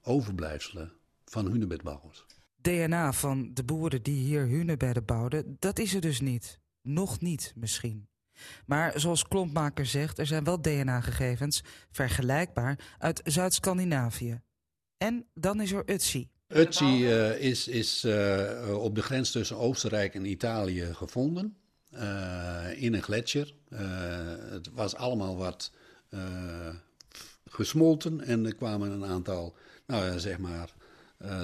overblijfselen 0.02 0.92
van 1.24 1.46
hunebedbouwers. 1.46 2.24
DNA 2.64 3.12
van 3.12 3.50
de 3.55 3.64
boeren 3.64 4.03
die 4.03 4.24
hier 4.24 4.48
hunebedden 4.48 5.05
bouwden, 5.05 5.57
dat 5.59 5.79
is 5.79 5.94
er 5.94 6.00
dus 6.00 6.20
niet. 6.20 6.61
Nog 6.83 7.20
niet 7.20 7.53
misschien. 7.57 8.09
Maar 8.66 9.00
zoals 9.00 9.29
Klompmaker 9.29 9.87
zegt, 9.87 10.18
er 10.18 10.27
zijn 10.27 10.44
wel 10.44 10.61
DNA-gegevens, 10.61 11.62
vergelijkbaar, 11.90 12.79
uit 12.98 13.20
Zuid-Scandinavië. 13.24 14.40
En 14.96 15.27
dan 15.35 15.61
is 15.61 15.72
er 15.72 15.90
Utsi. 15.90 16.31
Utsi 16.48 16.85
uh, 16.85 17.40
is, 17.40 17.68
is 17.68 18.05
uh, 18.05 18.79
op 18.79 18.94
de 18.94 19.03
grens 19.03 19.31
tussen 19.31 19.57
Oostenrijk 19.57 20.14
en 20.14 20.24
Italië 20.24 20.94
gevonden. 20.94 21.57
Uh, 21.92 22.83
in 22.83 22.94
een 22.94 23.03
gletsjer. 23.03 23.55
het 24.50 24.70
was 24.72 24.94
allemaal 24.94 25.37
wat 25.37 25.72
gesmolten 27.44 28.20
en 28.20 28.46
er 28.46 28.55
kwamen 28.55 28.90
een 28.90 29.05
aantal, 29.05 29.57
nou 29.87 30.05
ja, 30.05 30.18
zeg 30.18 30.38
maar, 30.38 30.74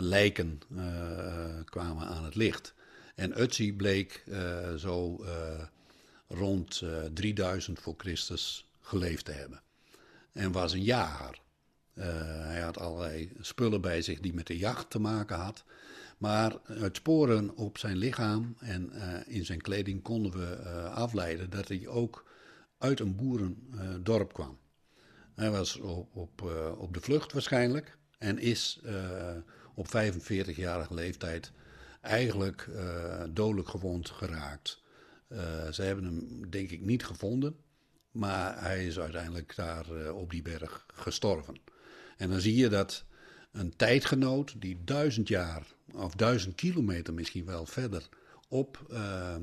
lijken 0.01 0.61
uh, 0.73 0.85
kwamen 1.64 2.07
aan 2.07 2.25
het 2.25 2.35
licht. 2.35 2.75
En 3.14 3.40
Utsi 3.40 3.75
bleek 3.75 4.25
zo 4.77 5.25
rond 6.29 6.83
3000 7.14 7.79
voor 7.79 7.95
Christus 7.97 8.71
geleefd 8.81 9.25
te 9.25 9.33
hebben. 9.33 9.62
En 10.33 10.53
was 10.53 10.73
een 10.73 10.83
jager. 10.83 11.40
hij 11.95 12.61
had 12.61 12.79
allerlei 12.79 13.33
spullen 13.40 13.81
bij 13.81 14.03
zich 14.03 14.21
die 14.21 14.35
met 14.35 14.47
de 14.47 14.59
jacht 14.59 14.90
te 14.90 14.99
maken 14.99 15.37
had. 15.37 15.64
Maar 16.19 16.61
uit 16.64 16.97
sporen 16.97 17.57
op 17.57 17.79
zijn 17.79 17.97
lichaam 17.97 18.57
en 18.59 18.93
in 19.27 19.45
zijn 19.45 19.61
kleding 19.61 20.03
konden 20.03 20.33
we 20.33 20.57
afleiden 20.88 21.51
dat 21.51 21.69
hij 21.69 21.87
ook 21.87 22.25
uit 22.79 23.01
een 23.01 23.16
boerendorp 23.16 24.33
kwam. 24.33 24.59
Hij 25.35 25.51
was 25.51 25.77
op, 25.77 26.16
op, 26.16 26.43
op 26.79 26.95
de 26.95 27.01
vlucht 27.01 27.33
waarschijnlijk 27.33 27.97
en 28.19 28.38
is 28.38 28.81
op 29.81 29.87
45-jarige 29.87 30.95
leeftijd 30.95 31.53
eigenlijk 32.01 32.69
uh, 32.71 33.23
dodelijk 33.31 33.69
gewond 33.69 34.11
geraakt. 34.11 34.83
ze 35.71 35.83
hebben 35.83 36.05
hem 36.05 36.51
denk 36.51 36.71
ik 36.71 36.81
niet 36.81 37.05
gevonden, 37.05 37.57
maar 38.11 38.62
hij 38.62 38.87
is 38.87 38.99
uiteindelijk 38.99 39.57
daar 39.57 40.12
op 40.12 40.31
die 40.31 40.43
berg 40.43 40.87
gestorven. 40.95 41.61
En 42.16 42.31
dan 42.31 42.40
zie 42.40 42.57
je 42.57 42.69
dat 42.69 43.05
een 43.53 43.77
tijdgenoot 43.77 44.61
die 44.61 44.85
duizend 44.85 45.29
jaar 45.29 45.66
of 45.95 46.14
duizend 46.14 46.55
kilometer 46.55 47.14
misschien 47.14 47.45
wel 47.45 47.66
verder 47.66 48.09
op 48.49 48.87
ehm, 48.90 49.43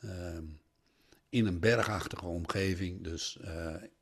ehm, 0.00 0.44
in 1.28 1.46
een 1.46 1.60
bergachtige 1.60 2.26
omgeving, 2.26 3.04
dus 3.04 3.38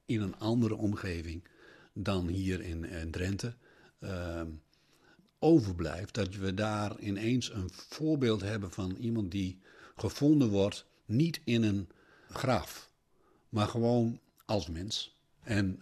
in 0.06 0.20
een 0.20 0.38
andere 0.38 0.76
omgeving 0.76 1.48
dan 1.92 2.28
hier 2.28 2.60
in, 2.60 2.84
in 2.84 3.10
Drenthe, 3.10 3.54
uh, 4.00 4.42
overblijft. 5.38 6.14
Dat 6.14 6.34
we 6.34 6.54
daar 6.54 6.98
ineens 6.98 7.52
een 7.52 7.70
voorbeeld 7.72 8.40
hebben 8.40 8.70
van 8.70 8.96
iemand 8.96 9.30
die 9.30 9.60
gevonden 9.96 10.48
wordt, 10.48 10.84
niet 11.06 11.40
in 11.44 11.62
een 11.62 11.88
graf, 12.28 12.90
maar 13.48 13.68
gewoon 13.68 14.20
als 14.44 14.68
mens. 14.68 15.16
En 15.42 15.80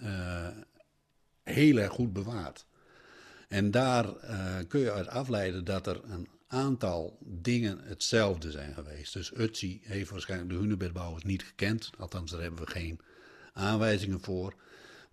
heel 1.42 1.76
erg 1.76 1.92
goed 1.92 2.12
bewaard. 2.12 2.66
En 3.48 3.70
daar 3.70 4.06
kun 4.68 4.80
je 4.80 4.92
uit 4.92 5.08
afleiden 5.08 5.64
dat 5.64 5.86
er 5.86 6.00
een 6.04 6.28
aantal 6.46 7.18
dingen 7.20 7.78
hetzelfde 7.78 8.50
zijn 8.50 8.74
geweest. 8.74 9.12
Dus 9.12 9.32
Utsi 9.36 9.80
heeft 9.82 10.10
waarschijnlijk 10.10 10.50
de 10.50 10.56
hunebedbouwers 10.56 11.24
niet 11.24 11.44
gekend. 11.44 11.90
Althans, 11.98 12.30
daar 12.30 12.40
hebben 12.40 12.64
we 12.64 12.70
geen 12.70 13.00
aanwijzingen 13.52 14.20
voor. 14.20 14.54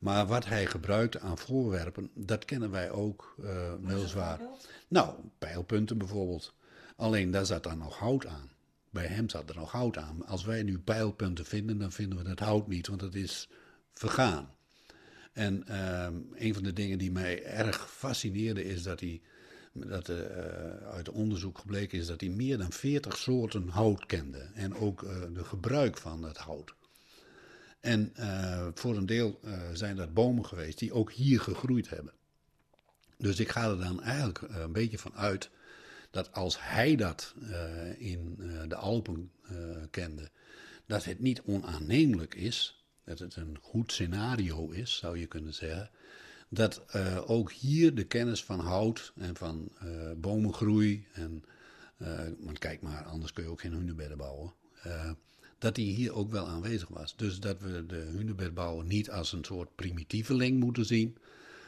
Maar 0.03 0.27
wat 0.27 0.45
hij 0.45 0.65
gebruikte 0.65 1.19
aan 1.19 1.37
voorwerpen, 1.37 2.09
dat 2.13 2.45
kennen 2.45 2.71
wij 2.71 2.91
ook 2.91 3.35
uh, 3.39 3.73
weliswaar. 3.81 4.39
Nou, 4.87 5.15
pijlpunten 5.37 5.97
bijvoorbeeld. 5.97 6.53
Alleen 6.95 7.31
daar 7.31 7.45
zat 7.45 7.63
dan 7.63 7.77
nog 7.77 7.97
hout 7.97 8.25
aan. 8.25 8.51
Bij 8.89 9.05
hem 9.05 9.29
zat 9.29 9.49
er 9.49 9.55
nog 9.55 9.71
hout 9.71 9.97
aan. 9.97 10.25
Als 10.25 10.45
wij 10.45 10.63
nu 10.63 10.79
pijlpunten 10.79 11.45
vinden, 11.45 11.77
dan 11.77 11.91
vinden 11.91 12.17
we 12.17 12.23
dat 12.23 12.39
hout 12.39 12.67
niet, 12.67 12.87
want 12.87 13.01
het 13.01 13.15
is 13.15 13.49
vergaan. 13.93 14.49
En 15.33 15.63
uh, 15.69 16.07
een 16.35 16.53
van 16.53 16.63
de 16.63 16.73
dingen 16.73 16.97
die 16.97 17.11
mij 17.11 17.43
erg 17.43 17.91
fascineerde 17.91 18.63
is 18.63 18.83
dat 18.83 18.99
hij 18.99 19.21
dat 19.73 20.09
uh, 20.09 20.17
uit 20.91 21.09
onderzoek 21.09 21.57
gebleken 21.57 21.97
is 21.97 22.07
dat 22.07 22.21
hij 22.21 22.29
meer 22.29 22.57
dan 22.57 22.71
40 22.71 23.17
soorten 23.17 23.67
hout 23.67 24.05
kende. 24.05 24.49
En 24.53 24.75
ook 24.75 25.01
uh, 25.01 25.09
de 25.33 25.43
gebruik 25.43 25.97
van 25.97 26.23
het 26.23 26.37
hout. 26.37 26.73
En 27.83 28.13
uh, 28.19 28.67
voor 28.73 28.97
een 28.97 29.05
deel 29.05 29.39
zijn 29.73 29.95
dat 29.95 30.13
bomen 30.13 30.45
geweest 30.45 30.79
die 30.79 30.93
ook 30.93 31.11
hier 31.11 31.39
gegroeid 31.39 31.89
hebben. 31.89 32.13
Dus 33.17 33.39
ik 33.39 33.49
ga 33.49 33.69
er 33.69 33.77
dan 33.77 34.01
eigenlijk 34.01 34.41
een 34.41 34.71
beetje 34.71 34.99
van 34.99 35.15
uit 35.15 35.49
dat 36.11 36.33
als 36.33 36.57
hij 36.59 36.95
dat 36.95 37.33
in 37.97 38.35
de 38.67 38.75
Alpen 38.75 39.31
kende, 39.89 40.29
dat 40.85 41.03
het 41.03 41.19
niet 41.19 41.41
onaannemelijk 41.41 42.35
is, 42.35 42.85
dat 43.03 43.19
het 43.19 43.35
een 43.35 43.57
goed 43.61 43.91
scenario 43.91 44.69
is, 44.69 44.95
zou 44.95 45.19
je 45.19 45.25
kunnen 45.25 45.53
zeggen 45.53 45.89
dat 46.49 46.93
ook 47.27 47.51
hier 47.51 47.95
de 47.95 48.03
kennis 48.03 48.43
van 48.43 48.59
hout 48.59 49.13
en 49.15 49.35
van 49.35 49.71
bomengroei, 50.17 51.07
en, 51.13 51.43
want 52.39 52.59
kijk 52.59 52.81
maar, 52.81 53.03
anders 53.03 53.33
kun 53.33 53.43
je 53.43 53.49
ook 53.49 53.61
geen 53.61 53.73
hunebedden 53.73 54.17
bouwen, 54.17 54.53
dat 55.63 55.75
die 55.75 55.95
hier 55.95 56.13
ook 56.13 56.31
wel 56.31 56.47
aanwezig 56.47 56.87
was. 56.87 57.15
Dus 57.15 57.39
dat 57.39 57.59
we 57.59 57.85
de 57.85 57.95
hunebedbouwer 57.95 58.85
niet 58.85 59.11
als 59.11 59.31
een 59.31 59.43
soort 59.43 59.75
primitieveling 59.75 60.59
moeten 60.59 60.85
zien, 60.85 61.17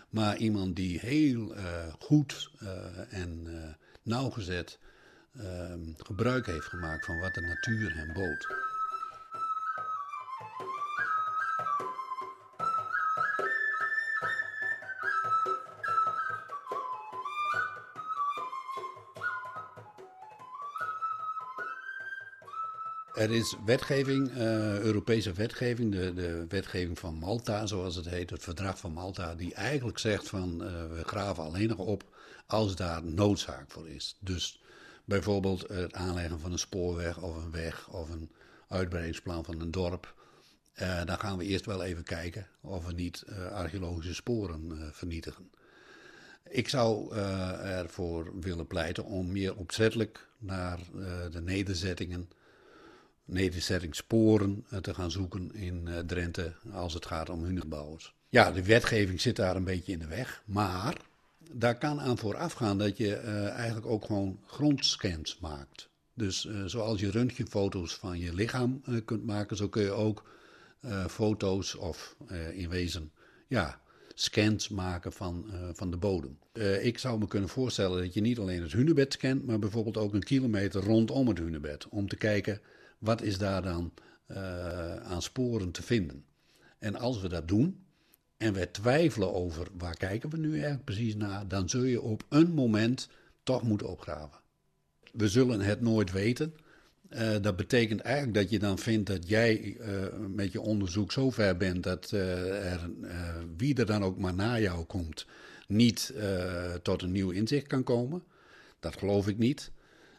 maar 0.09 0.37
iemand 0.37 0.75
die 0.75 0.99
heel 0.99 1.55
goed 1.99 2.49
en 3.09 3.47
nauwgezet 4.03 4.79
gebruik 5.97 6.45
heeft 6.45 6.65
gemaakt 6.65 7.05
van 7.05 7.19
wat 7.19 7.33
de 7.33 7.41
natuur 7.41 7.95
hem 7.95 8.13
bood. 8.13 8.64
Er 23.25 23.33
is 23.33 23.55
wetgeving, 23.65 24.31
uh, 24.31 24.79
Europese 24.79 25.33
wetgeving, 25.33 25.91
de, 25.91 26.13
de 26.13 26.45
wetgeving 26.49 26.99
van 26.99 27.15
Malta, 27.15 27.65
zoals 27.65 27.95
het 27.95 28.09
heet, 28.09 28.29
het 28.29 28.43
verdrag 28.43 28.77
van 28.77 28.93
Malta, 28.93 29.35
die 29.35 29.53
eigenlijk 29.53 29.99
zegt 29.99 30.29
van 30.29 30.63
uh, 30.63 30.67
we 30.67 31.03
graven 31.03 31.43
alleen 31.43 31.67
nog 31.67 31.77
op 31.77 32.03
als 32.45 32.75
daar 32.75 33.03
noodzaak 33.03 33.71
voor 33.71 33.89
is. 33.89 34.17
Dus 34.19 34.61
bijvoorbeeld 35.05 35.67
het 35.67 35.93
aanleggen 35.93 36.39
van 36.39 36.51
een 36.51 36.59
spoorweg 36.59 37.21
of 37.21 37.43
een 37.43 37.51
weg 37.51 37.89
of 37.89 38.09
een 38.09 38.31
uitbreidingsplan 38.67 39.45
van 39.45 39.61
een 39.61 39.71
dorp. 39.71 40.13
Uh, 40.81 41.05
dan 41.05 41.19
gaan 41.19 41.37
we 41.37 41.45
eerst 41.45 41.65
wel 41.65 41.83
even 41.83 42.03
kijken 42.03 42.47
of 42.61 42.85
we 42.85 42.93
niet 42.93 43.23
archeologische 43.51 44.13
sporen 44.13 44.89
vernietigen. 44.93 45.49
Ik 46.49 46.69
zou 46.69 47.15
ervoor 47.15 48.39
willen 48.39 48.67
pleiten 48.67 49.03
om 49.03 49.31
meer 49.31 49.55
opzettelijk 49.55 50.27
naar 50.37 50.79
de 51.31 51.41
nederzettingen 51.41 52.29
nederzettingssporen 53.25 54.65
eh, 54.69 54.79
te 54.79 54.93
gaan 54.93 55.11
zoeken 55.11 55.53
in 55.53 55.87
eh, 55.87 55.99
Drenthe 55.99 56.53
als 56.73 56.93
het 56.93 57.05
gaat 57.05 57.29
om 57.29 57.43
hunebouwers. 57.43 58.13
Ja, 58.29 58.51
de 58.51 58.63
wetgeving 58.63 59.21
zit 59.21 59.35
daar 59.35 59.55
een 59.55 59.63
beetje 59.63 59.91
in 59.91 59.99
de 59.99 60.07
weg, 60.07 60.43
maar 60.45 60.97
daar 61.51 61.77
kan 61.77 62.01
aan 62.01 62.17
vooraf 62.17 62.53
gaan 62.53 62.77
dat 62.77 62.97
je 62.97 63.21
uh, 63.23 63.49
eigenlijk 63.49 63.85
ook 63.85 64.05
gewoon 64.05 64.39
grondscans 64.45 65.39
maakt. 65.39 65.89
Dus 66.13 66.49
zoals 66.65 66.99
je 66.99 67.11
röntgenfoto's 67.11 67.95
van 67.95 68.19
je 68.19 68.33
lichaam 68.33 68.81
kunt 69.05 69.25
maken, 69.25 69.57
zo 69.57 69.69
kun 69.69 69.83
je 69.83 69.91
ook 69.91 70.23
foto's 71.09 71.75
of 71.75 72.15
in 72.53 72.69
wezen 72.69 73.11
ja, 73.47 73.81
scans 74.13 74.69
maken 74.69 75.13
van, 75.13 75.45
van 75.73 75.91
de 75.91 75.97
bodem. 75.97 76.37
ik 76.81 76.97
zou 76.97 77.19
me 77.19 77.27
kunnen 77.27 77.49
voorstellen 77.49 78.03
dat 78.03 78.13
je 78.13 78.21
niet 78.21 78.39
alleen 78.39 78.61
het 78.61 78.71
hunebed 78.71 79.13
scant, 79.13 79.45
maar 79.45 79.59
bijvoorbeeld 79.59 79.97
ook 79.97 80.13
een 80.13 80.23
kilometer 80.23 80.83
rondom 80.83 81.27
het 81.27 81.37
hunebed. 81.37 81.87
Om 81.89 82.07
te 82.07 82.15
kijken 82.15 82.61
wat 82.97 83.21
is 83.21 83.37
daar 83.37 83.61
dan 83.61 83.93
uh, 84.27 84.95
aan 84.95 85.21
sporen 85.21 85.71
te 85.71 85.83
vinden? 85.83 86.25
En 86.79 86.95
als 86.95 87.21
we 87.21 87.27
dat 87.27 87.47
doen 87.47 87.85
en 88.37 88.53
we 88.53 88.71
twijfelen 88.71 89.33
over 89.33 89.67
waar 89.77 89.97
kijken 89.97 90.29
we 90.29 90.37
nu 90.37 90.51
eigenlijk 90.51 90.85
precies 90.85 91.15
naar, 91.15 91.47
dan 91.47 91.69
zul 91.69 91.83
je 91.83 92.01
op 92.01 92.25
een 92.29 92.51
moment 92.51 93.09
toch 93.43 93.63
moeten 93.63 93.89
opgraven. 93.89 94.39
We 95.11 95.27
zullen 95.27 95.61
het 95.61 95.81
nooit 95.81 96.11
weten. 96.11 96.53
Uh, 97.09 97.35
dat 97.41 97.55
betekent 97.55 98.01
eigenlijk 98.01 98.35
dat 98.35 98.49
je 98.49 98.59
dan 98.59 98.77
vindt 98.77 99.07
dat 99.07 99.27
jij 99.27 99.77
uh, 99.79 99.87
met 100.29 100.51
je 100.51 100.61
onderzoek 100.61 101.11
zo 101.11 101.29
ver 101.29 101.57
bent 101.57 101.83
dat 101.83 102.11
er, 102.11 102.89
wie 103.57 103.75
er 103.75 103.85
dan 103.85 104.03
ook 104.03 104.17
maar 104.17 104.33
na 104.33 104.59
jou 104.59 104.85
komt, 104.85 105.25
niet 105.67 106.13
tot 106.81 107.01
een 107.01 107.11
nieuw 107.11 107.29
inzicht 107.29 107.67
kan 107.67 107.83
komen. 107.83 108.23
Dat 108.79 108.97
geloof 108.97 109.27
ik 109.27 109.37
niet. 109.37 109.71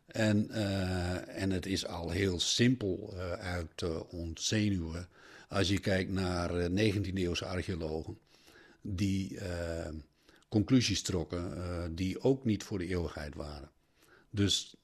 En, 0.06 0.48
uh, 0.50 1.42
en 1.42 1.50
het 1.50 1.66
is 1.66 1.86
al 1.86 2.10
heel 2.10 2.40
simpel 2.40 3.12
uh, 3.14 3.32
uit 3.32 3.68
te 3.74 4.06
ontzenuwen 4.08 5.08
als 5.48 5.68
je 5.68 5.78
kijkt 5.78 6.10
naar 6.10 6.70
19e-eeuwse 6.70 7.44
eh, 7.44 7.50
archeologen 7.50 8.18
die 8.80 9.38
conclusies 10.48 11.02
trokken 11.02 11.94
die 11.94 12.20
ook 12.20 12.44
niet 12.44 12.64
voor 12.64 12.78
de 12.78 12.86
eeuwigheid 12.86 13.34
waren. 13.34 13.70
Dus 14.30 14.76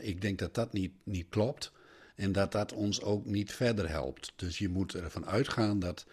ik 0.00 0.20
denk 0.20 0.38
dat 0.38 0.54
dat 0.54 0.72
niet, 0.72 0.92
niet 1.04 1.28
klopt 1.28 1.72
en 2.16 2.32
dat 2.32 2.52
dat 2.52 2.72
ons 2.72 3.02
ook 3.02 3.26
niet 3.26 3.52
verder 3.52 3.88
helpt. 3.88 4.32
Dus 4.36 4.58
je 4.58 4.68
moet 4.68 4.94
ervan 4.94 5.26
uitgaan 5.26 5.78
dat 5.78 6.06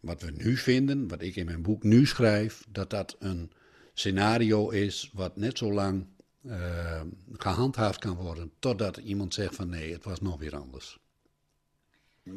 wat 0.00 0.22
we 0.22 0.30
nu 0.30 0.56
vinden, 0.56 1.08
wat 1.08 1.22
ik 1.22 1.36
in 1.36 1.44
mijn 1.44 1.62
boek 1.62 1.82
nu 1.82 2.06
schrijf, 2.06 2.64
dat 2.68 2.90
dat 2.90 3.16
een 3.18 3.50
scenario 3.94 4.68
is 4.68 5.10
wat 5.12 5.36
net 5.36 5.58
zo 5.58 5.72
lang 5.72 6.06
uh, 6.42 7.00
gehandhaafd 7.32 7.98
kan 7.98 8.14
worden. 8.14 8.50
Totdat 8.58 8.96
iemand 8.96 9.34
zegt 9.34 9.54
van 9.54 9.68
nee, 9.68 9.92
het 9.92 10.04
was 10.04 10.20
nog 10.20 10.38
weer 10.38 10.56
anders. 10.56 10.98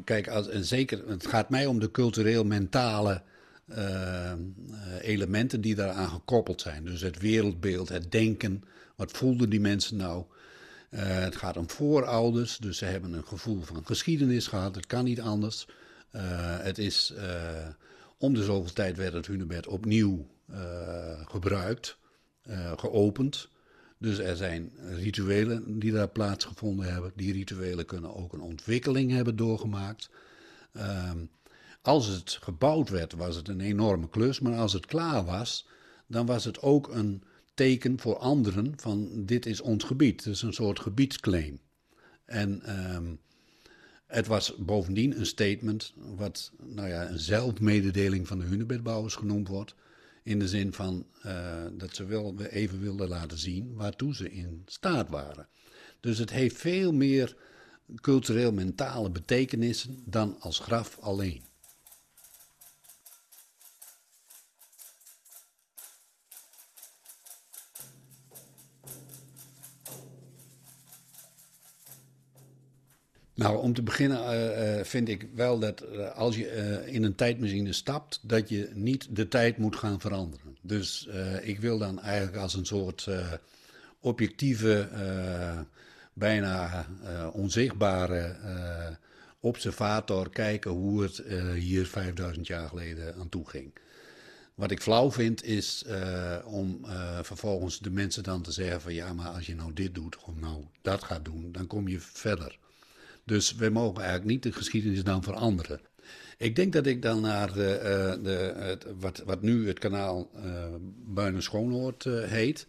Kijk, 0.03 0.27
en 0.27 0.65
zeker, 0.65 1.07
het 1.07 1.27
gaat 1.27 1.49
mij 1.49 1.65
om 1.65 1.79
de 1.79 1.91
cultureel-mentale 1.91 3.21
uh, 3.65 4.31
elementen 5.01 5.61
die 5.61 5.75
daaraan 5.75 6.09
gekoppeld 6.09 6.61
zijn. 6.61 6.85
Dus 6.85 7.01
het 7.01 7.19
wereldbeeld, 7.19 7.89
het 7.89 8.11
denken. 8.11 8.63
Wat 8.95 9.11
voelden 9.11 9.49
die 9.49 9.59
mensen 9.59 9.97
nou? 9.97 10.25
Uh, 10.89 10.99
het 11.03 11.35
gaat 11.35 11.57
om 11.57 11.69
voorouders, 11.69 12.57
dus 12.57 12.77
ze 12.77 12.85
hebben 12.85 13.13
een 13.13 13.27
gevoel 13.27 13.61
van 13.61 13.85
geschiedenis 13.85 14.47
gehad. 14.47 14.75
Het 14.75 14.85
kan 14.85 15.03
niet 15.03 15.21
anders. 15.21 15.67
het 16.61 16.77
is 16.77 17.13
om 18.17 18.33
de 18.33 18.43
zoveel 18.43 18.73
tijd 18.73 18.97
werd 18.97 19.13
het 19.13 19.27
hunebed 19.27 19.67
opnieuw 19.67 20.27
gebruikt, 21.25 21.97
geopend. 22.75 23.49
Dus 24.03 24.17
er 24.17 24.35
zijn 24.35 24.71
rituelen 24.95 25.79
die 25.79 25.91
daar 25.91 26.09
plaatsgevonden 26.09 26.93
hebben. 26.93 27.11
Die 27.15 27.33
rituelen 27.33 27.85
kunnen 27.85 28.15
ook 28.15 28.33
een 28.33 28.41
ontwikkeling 28.41 29.11
hebben 29.11 29.35
doorgemaakt. 29.35 30.09
Um, 30.77 31.29
als 31.81 32.07
het 32.07 32.37
gebouwd 32.41 32.89
werd, 32.89 33.13
was 33.13 33.35
het 33.35 33.47
een 33.47 33.61
enorme 33.61 34.09
klus. 34.09 34.39
Maar 34.39 34.57
als 34.57 34.73
het 34.73 34.85
klaar 34.85 35.25
was, 35.25 35.67
dan 36.07 36.25
was 36.25 36.45
het 36.45 36.61
ook 36.61 36.87
een 36.87 37.23
teken 37.53 37.99
voor 37.99 38.17
anderen 38.17 38.73
van 38.75 39.25
dit 39.25 39.45
is 39.45 39.61
ons 39.61 39.83
gebied. 39.83 40.23
Dus 40.23 40.41
een 40.41 40.53
soort 40.53 40.79
gebiedsclaim. 40.79 41.59
En 42.25 42.79
um, 42.95 43.19
het 44.05 44.27
was 44.27 44.55
bovendien 44.57 45.19
een 45.19 45.25
statement 45.25 45.93
wat 46.15 46.51
nou 46.63 46.87
ja, 46.87 47.09
een 47.09 47.19
zelfmededeling 47.19 48.27
van 48.27 48.39
de 48.39 48.45
hunebedbouwers 48.45 49.15
genoemd 49.15 49.47
wordt. 49.47 49.75
In 50.23 50.39
de 50.39 50.47
zin 50.47 50.73
van 50.73 51.05
uh, 51.25 51.65
dat 51.73 51.95
ze 51.95 52.05
wel 52.05 52.41
even 52.41 52.81
wilden 52.81 53.07
laten 53.07 53.37
zien 53.37 53.73
waartoe 53.73 54.15
ze 54.15 54.31
in 54.31 54.61
staat 54.65 55.09
waren. 55.09 55.47
Dus 55.99 56.17
het 56.17 56.29
heeft 56.29 56.57
veel 56.57 56.91
meer 56.91 57.35
cultureel-mentale 58.01 59.09
betekenissen 59.09 60.03
dan 60.05 60.39
als 60.39 60.59
graf 60.59 60.99
alleen. 60.99 61.43
Nou, 73.35 73.57
om 73.57 73.73
te 73.73 73.81
beginnen 73.81 74.85
vind 74.85 75.09
ik 75.09 75.27
wel 75.35 75.59
dat 75.59 75.83
als 76.13 76.35
je 76.35 76.83
in 76.85 77.03
een 77.03 77.15
tijdmachine 77.15 77.73
stapt, 77.73 78.19
dat 78.21 78.49
je 78.49 78.69
niet 78.73 79.07
de 79.15 79.27
tijd 79.27 79.57
moet 79.57 79.75
gaan 79.75 79.99
veranderen. 79.99 80.57
Dus 80.61 81.07
ik 81.41 81.59
wil 81.59 81.77
dan 81.77 82.01
eigenlijk 82.01 82.37
als 82.37 82.53
een 82.53 82.65
soort 82.65 83.07
objectieve, 83.99 84.87
bijna 86.13 86.85
onzichtbare 87.31 88.35
observator 89.39 90.29
kijken 90.29 90.71
hoe 90.71 91.01
het 91.01 91.23
hier 91.55 91.85
5000 91.85 92.47
jaar 92.47 92.67
geleden 92.67 93.15
aan 93.15 93.29
toe 93.29 93.49
ging. 93.49 93.73
Wat 94.55 94.71
ik 94.71 94.81
flauw 94.81 95.11
vind 95.11 95.43
is 95.43 95.85
om 96.45 96.85
vervolgens 97.21 97.79
de 97.79 97.91
mensen 97.91 98.23
dan 98.23 98.41
te 98.41 98.51
zeggen 98.51 98.81
van 98.81 98.93
ja, 98.93 99.13
maar 99.13 99.29
als 99.29 99.45
je 99.45 99.55
nou 99.55 99.73
dit 99.73 99.95
doet 99.95 100.17
of 100.17 100.33
nou 100.39 100.63
dat 100.81 101.03
gaat 101.03 101.25
doen, 101.25 101.51
dan 101.51 101.67
kom 101.67 101.87
je 101.87 101.99
verder. 101.99 102.61
Dus 103.23 103.55
wij 103.55 103.69
mogen 103.69 104.01
eigenlijk 104.01 104.31
niet 104.31 104.43
de 104.43 104.51
geschiedenis 104.51 105.03
dan 105.03 105.23
veranderen. 105.23 105.81
Ik 106.37 106.55
denk 106.55 106.73
dat 106.73 106.85
ik 106.85 107.01
dan 107.01 107.21
naar 107.21 107.53
de, 107.53 107.79
uh, 108.17 108.23
de, 108.23 108.53
het, 108.55 108.85
wat, 108.99 109.17
wat 109.25 109.41
nu 109.41 109.67
het 109.67 109.79
kanaal 109.79 110.31
Buinen 111.05 111.43
Schoonhoort 111.43 112.03
heet. 112.03 112.67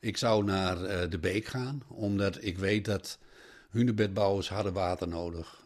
Ik 0.00 0.16
zou 0.16 0.44
naar 0.44 1.08
de 1.10 1.18
beek 1.18 1.44
gaan, 1.44 1.82
omdat 1.88 2.44
ik 2.44 2.58
weet 2.58 2.84
dat 2.84 3.18
hunebedbouwers 3.70 4.48
hadden 4.48 4.72
water 4.72 5.08
nodig. 5.08 5.62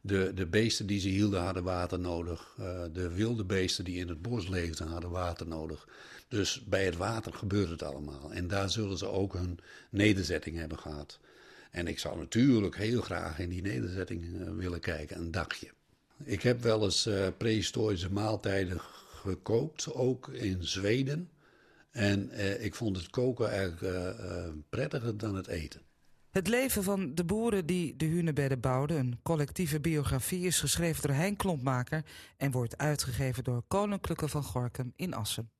De, 0.00 0.32
de 0.34 0.46
beesten 0.46 0.86
die 0.86 1.00
ze 1.00 1.08
hielden 1.08 1.40
hadden 1.40 1.62
water 1.62 1.98
nodig. 1.98 2.54
Uh, 2.60 2.82
de 2.92 3.14
wilde 3.14 3.44
beesten 3.44 3.84
die 3.84 3.98
in 3.98 4.08
het 4.08 4.22
bos 4.22 4.48
leefden 4.48 4.86
hadden 4.86 5.10
water 5.10 5.46
nodig. 5.46 5.88
Dus 6.28 6.64
bij 6.64 6.84
het 6.84 6.96
water 6.96 7.32
gebeurt 7.32 7.70
het 7.70 7.82
allemaal. 7.82 8.32
En 8.32 8.48
daar 8.48 8.70
zullen 8.70 8.98
ze 8.98 9.06
ook 9.06 9.32
hun 9.32 9.58
nederzetting 9.90 10.56
hebben 10.56 10.78
gehad. 10.78 11.18
En 11.70 11.86
ik 11.86 11.98
zou 11.98 12.18
natuurlijk 12.18 12.76
heel 12.76 13.00
graag 13.00 13.38
in 13.38 13.48
die 13.48 13.62
nederzetting 13.62 14.24
uh, 14.24 14.50
willen 14.50 14.80
kijken, 14.80 15.18
een 15.18 15.30
dagje. 15.30 15.70
Ik 16.24 16.42
heb 16.42 16.62
wel 16.62 16.84
eens 16.84 17.06
uh, 17.06 17.26
prehistorische 17.36 18.12
maaltijden 18.12 18.80
gekookt, 19.22 19.94
ook 19.94 20.28
in 20.28 20.64
Zweden. 20.64 21.30
En 21.90 22.30
ik 22.62 22.74
vond 22.74 22.96
het 22.96 23.10
koken 23.10 23.50
eigenlijk 23.50 24.16
prettiger 24.68 25.16
dan 25.16 25.34
het 25.34 25.46
eten. 25.46 25.80
Het 26.30 26.48
leven 26.48 26.82
van 26.82 27.14
de 27.14 27.24
boeren 27.24 27.66
die 27.66 27.96
de 27.96 28.04
hunebedden 28.04 28.60
bouwden, 28.60 28.98
een 28.98 29.18
collectieve 29.22 29.80
biografie, 29.80 30.46
is 30.46 30.60
geschreven 30.60 31.08
door 31.08 31.16
Hein 31.16 31.36
Klompmaker 31.36 32.04
en 32.36 32.50
wordt 32.50 32.78
uitgegeven 32.78 33.44
door 33.44 33.62
Koninklijke 33.68 34.28
van 34.28 34.42
Gorkum 34.42 34.92
in 34.96 35.14
Assen. 35.14 35.50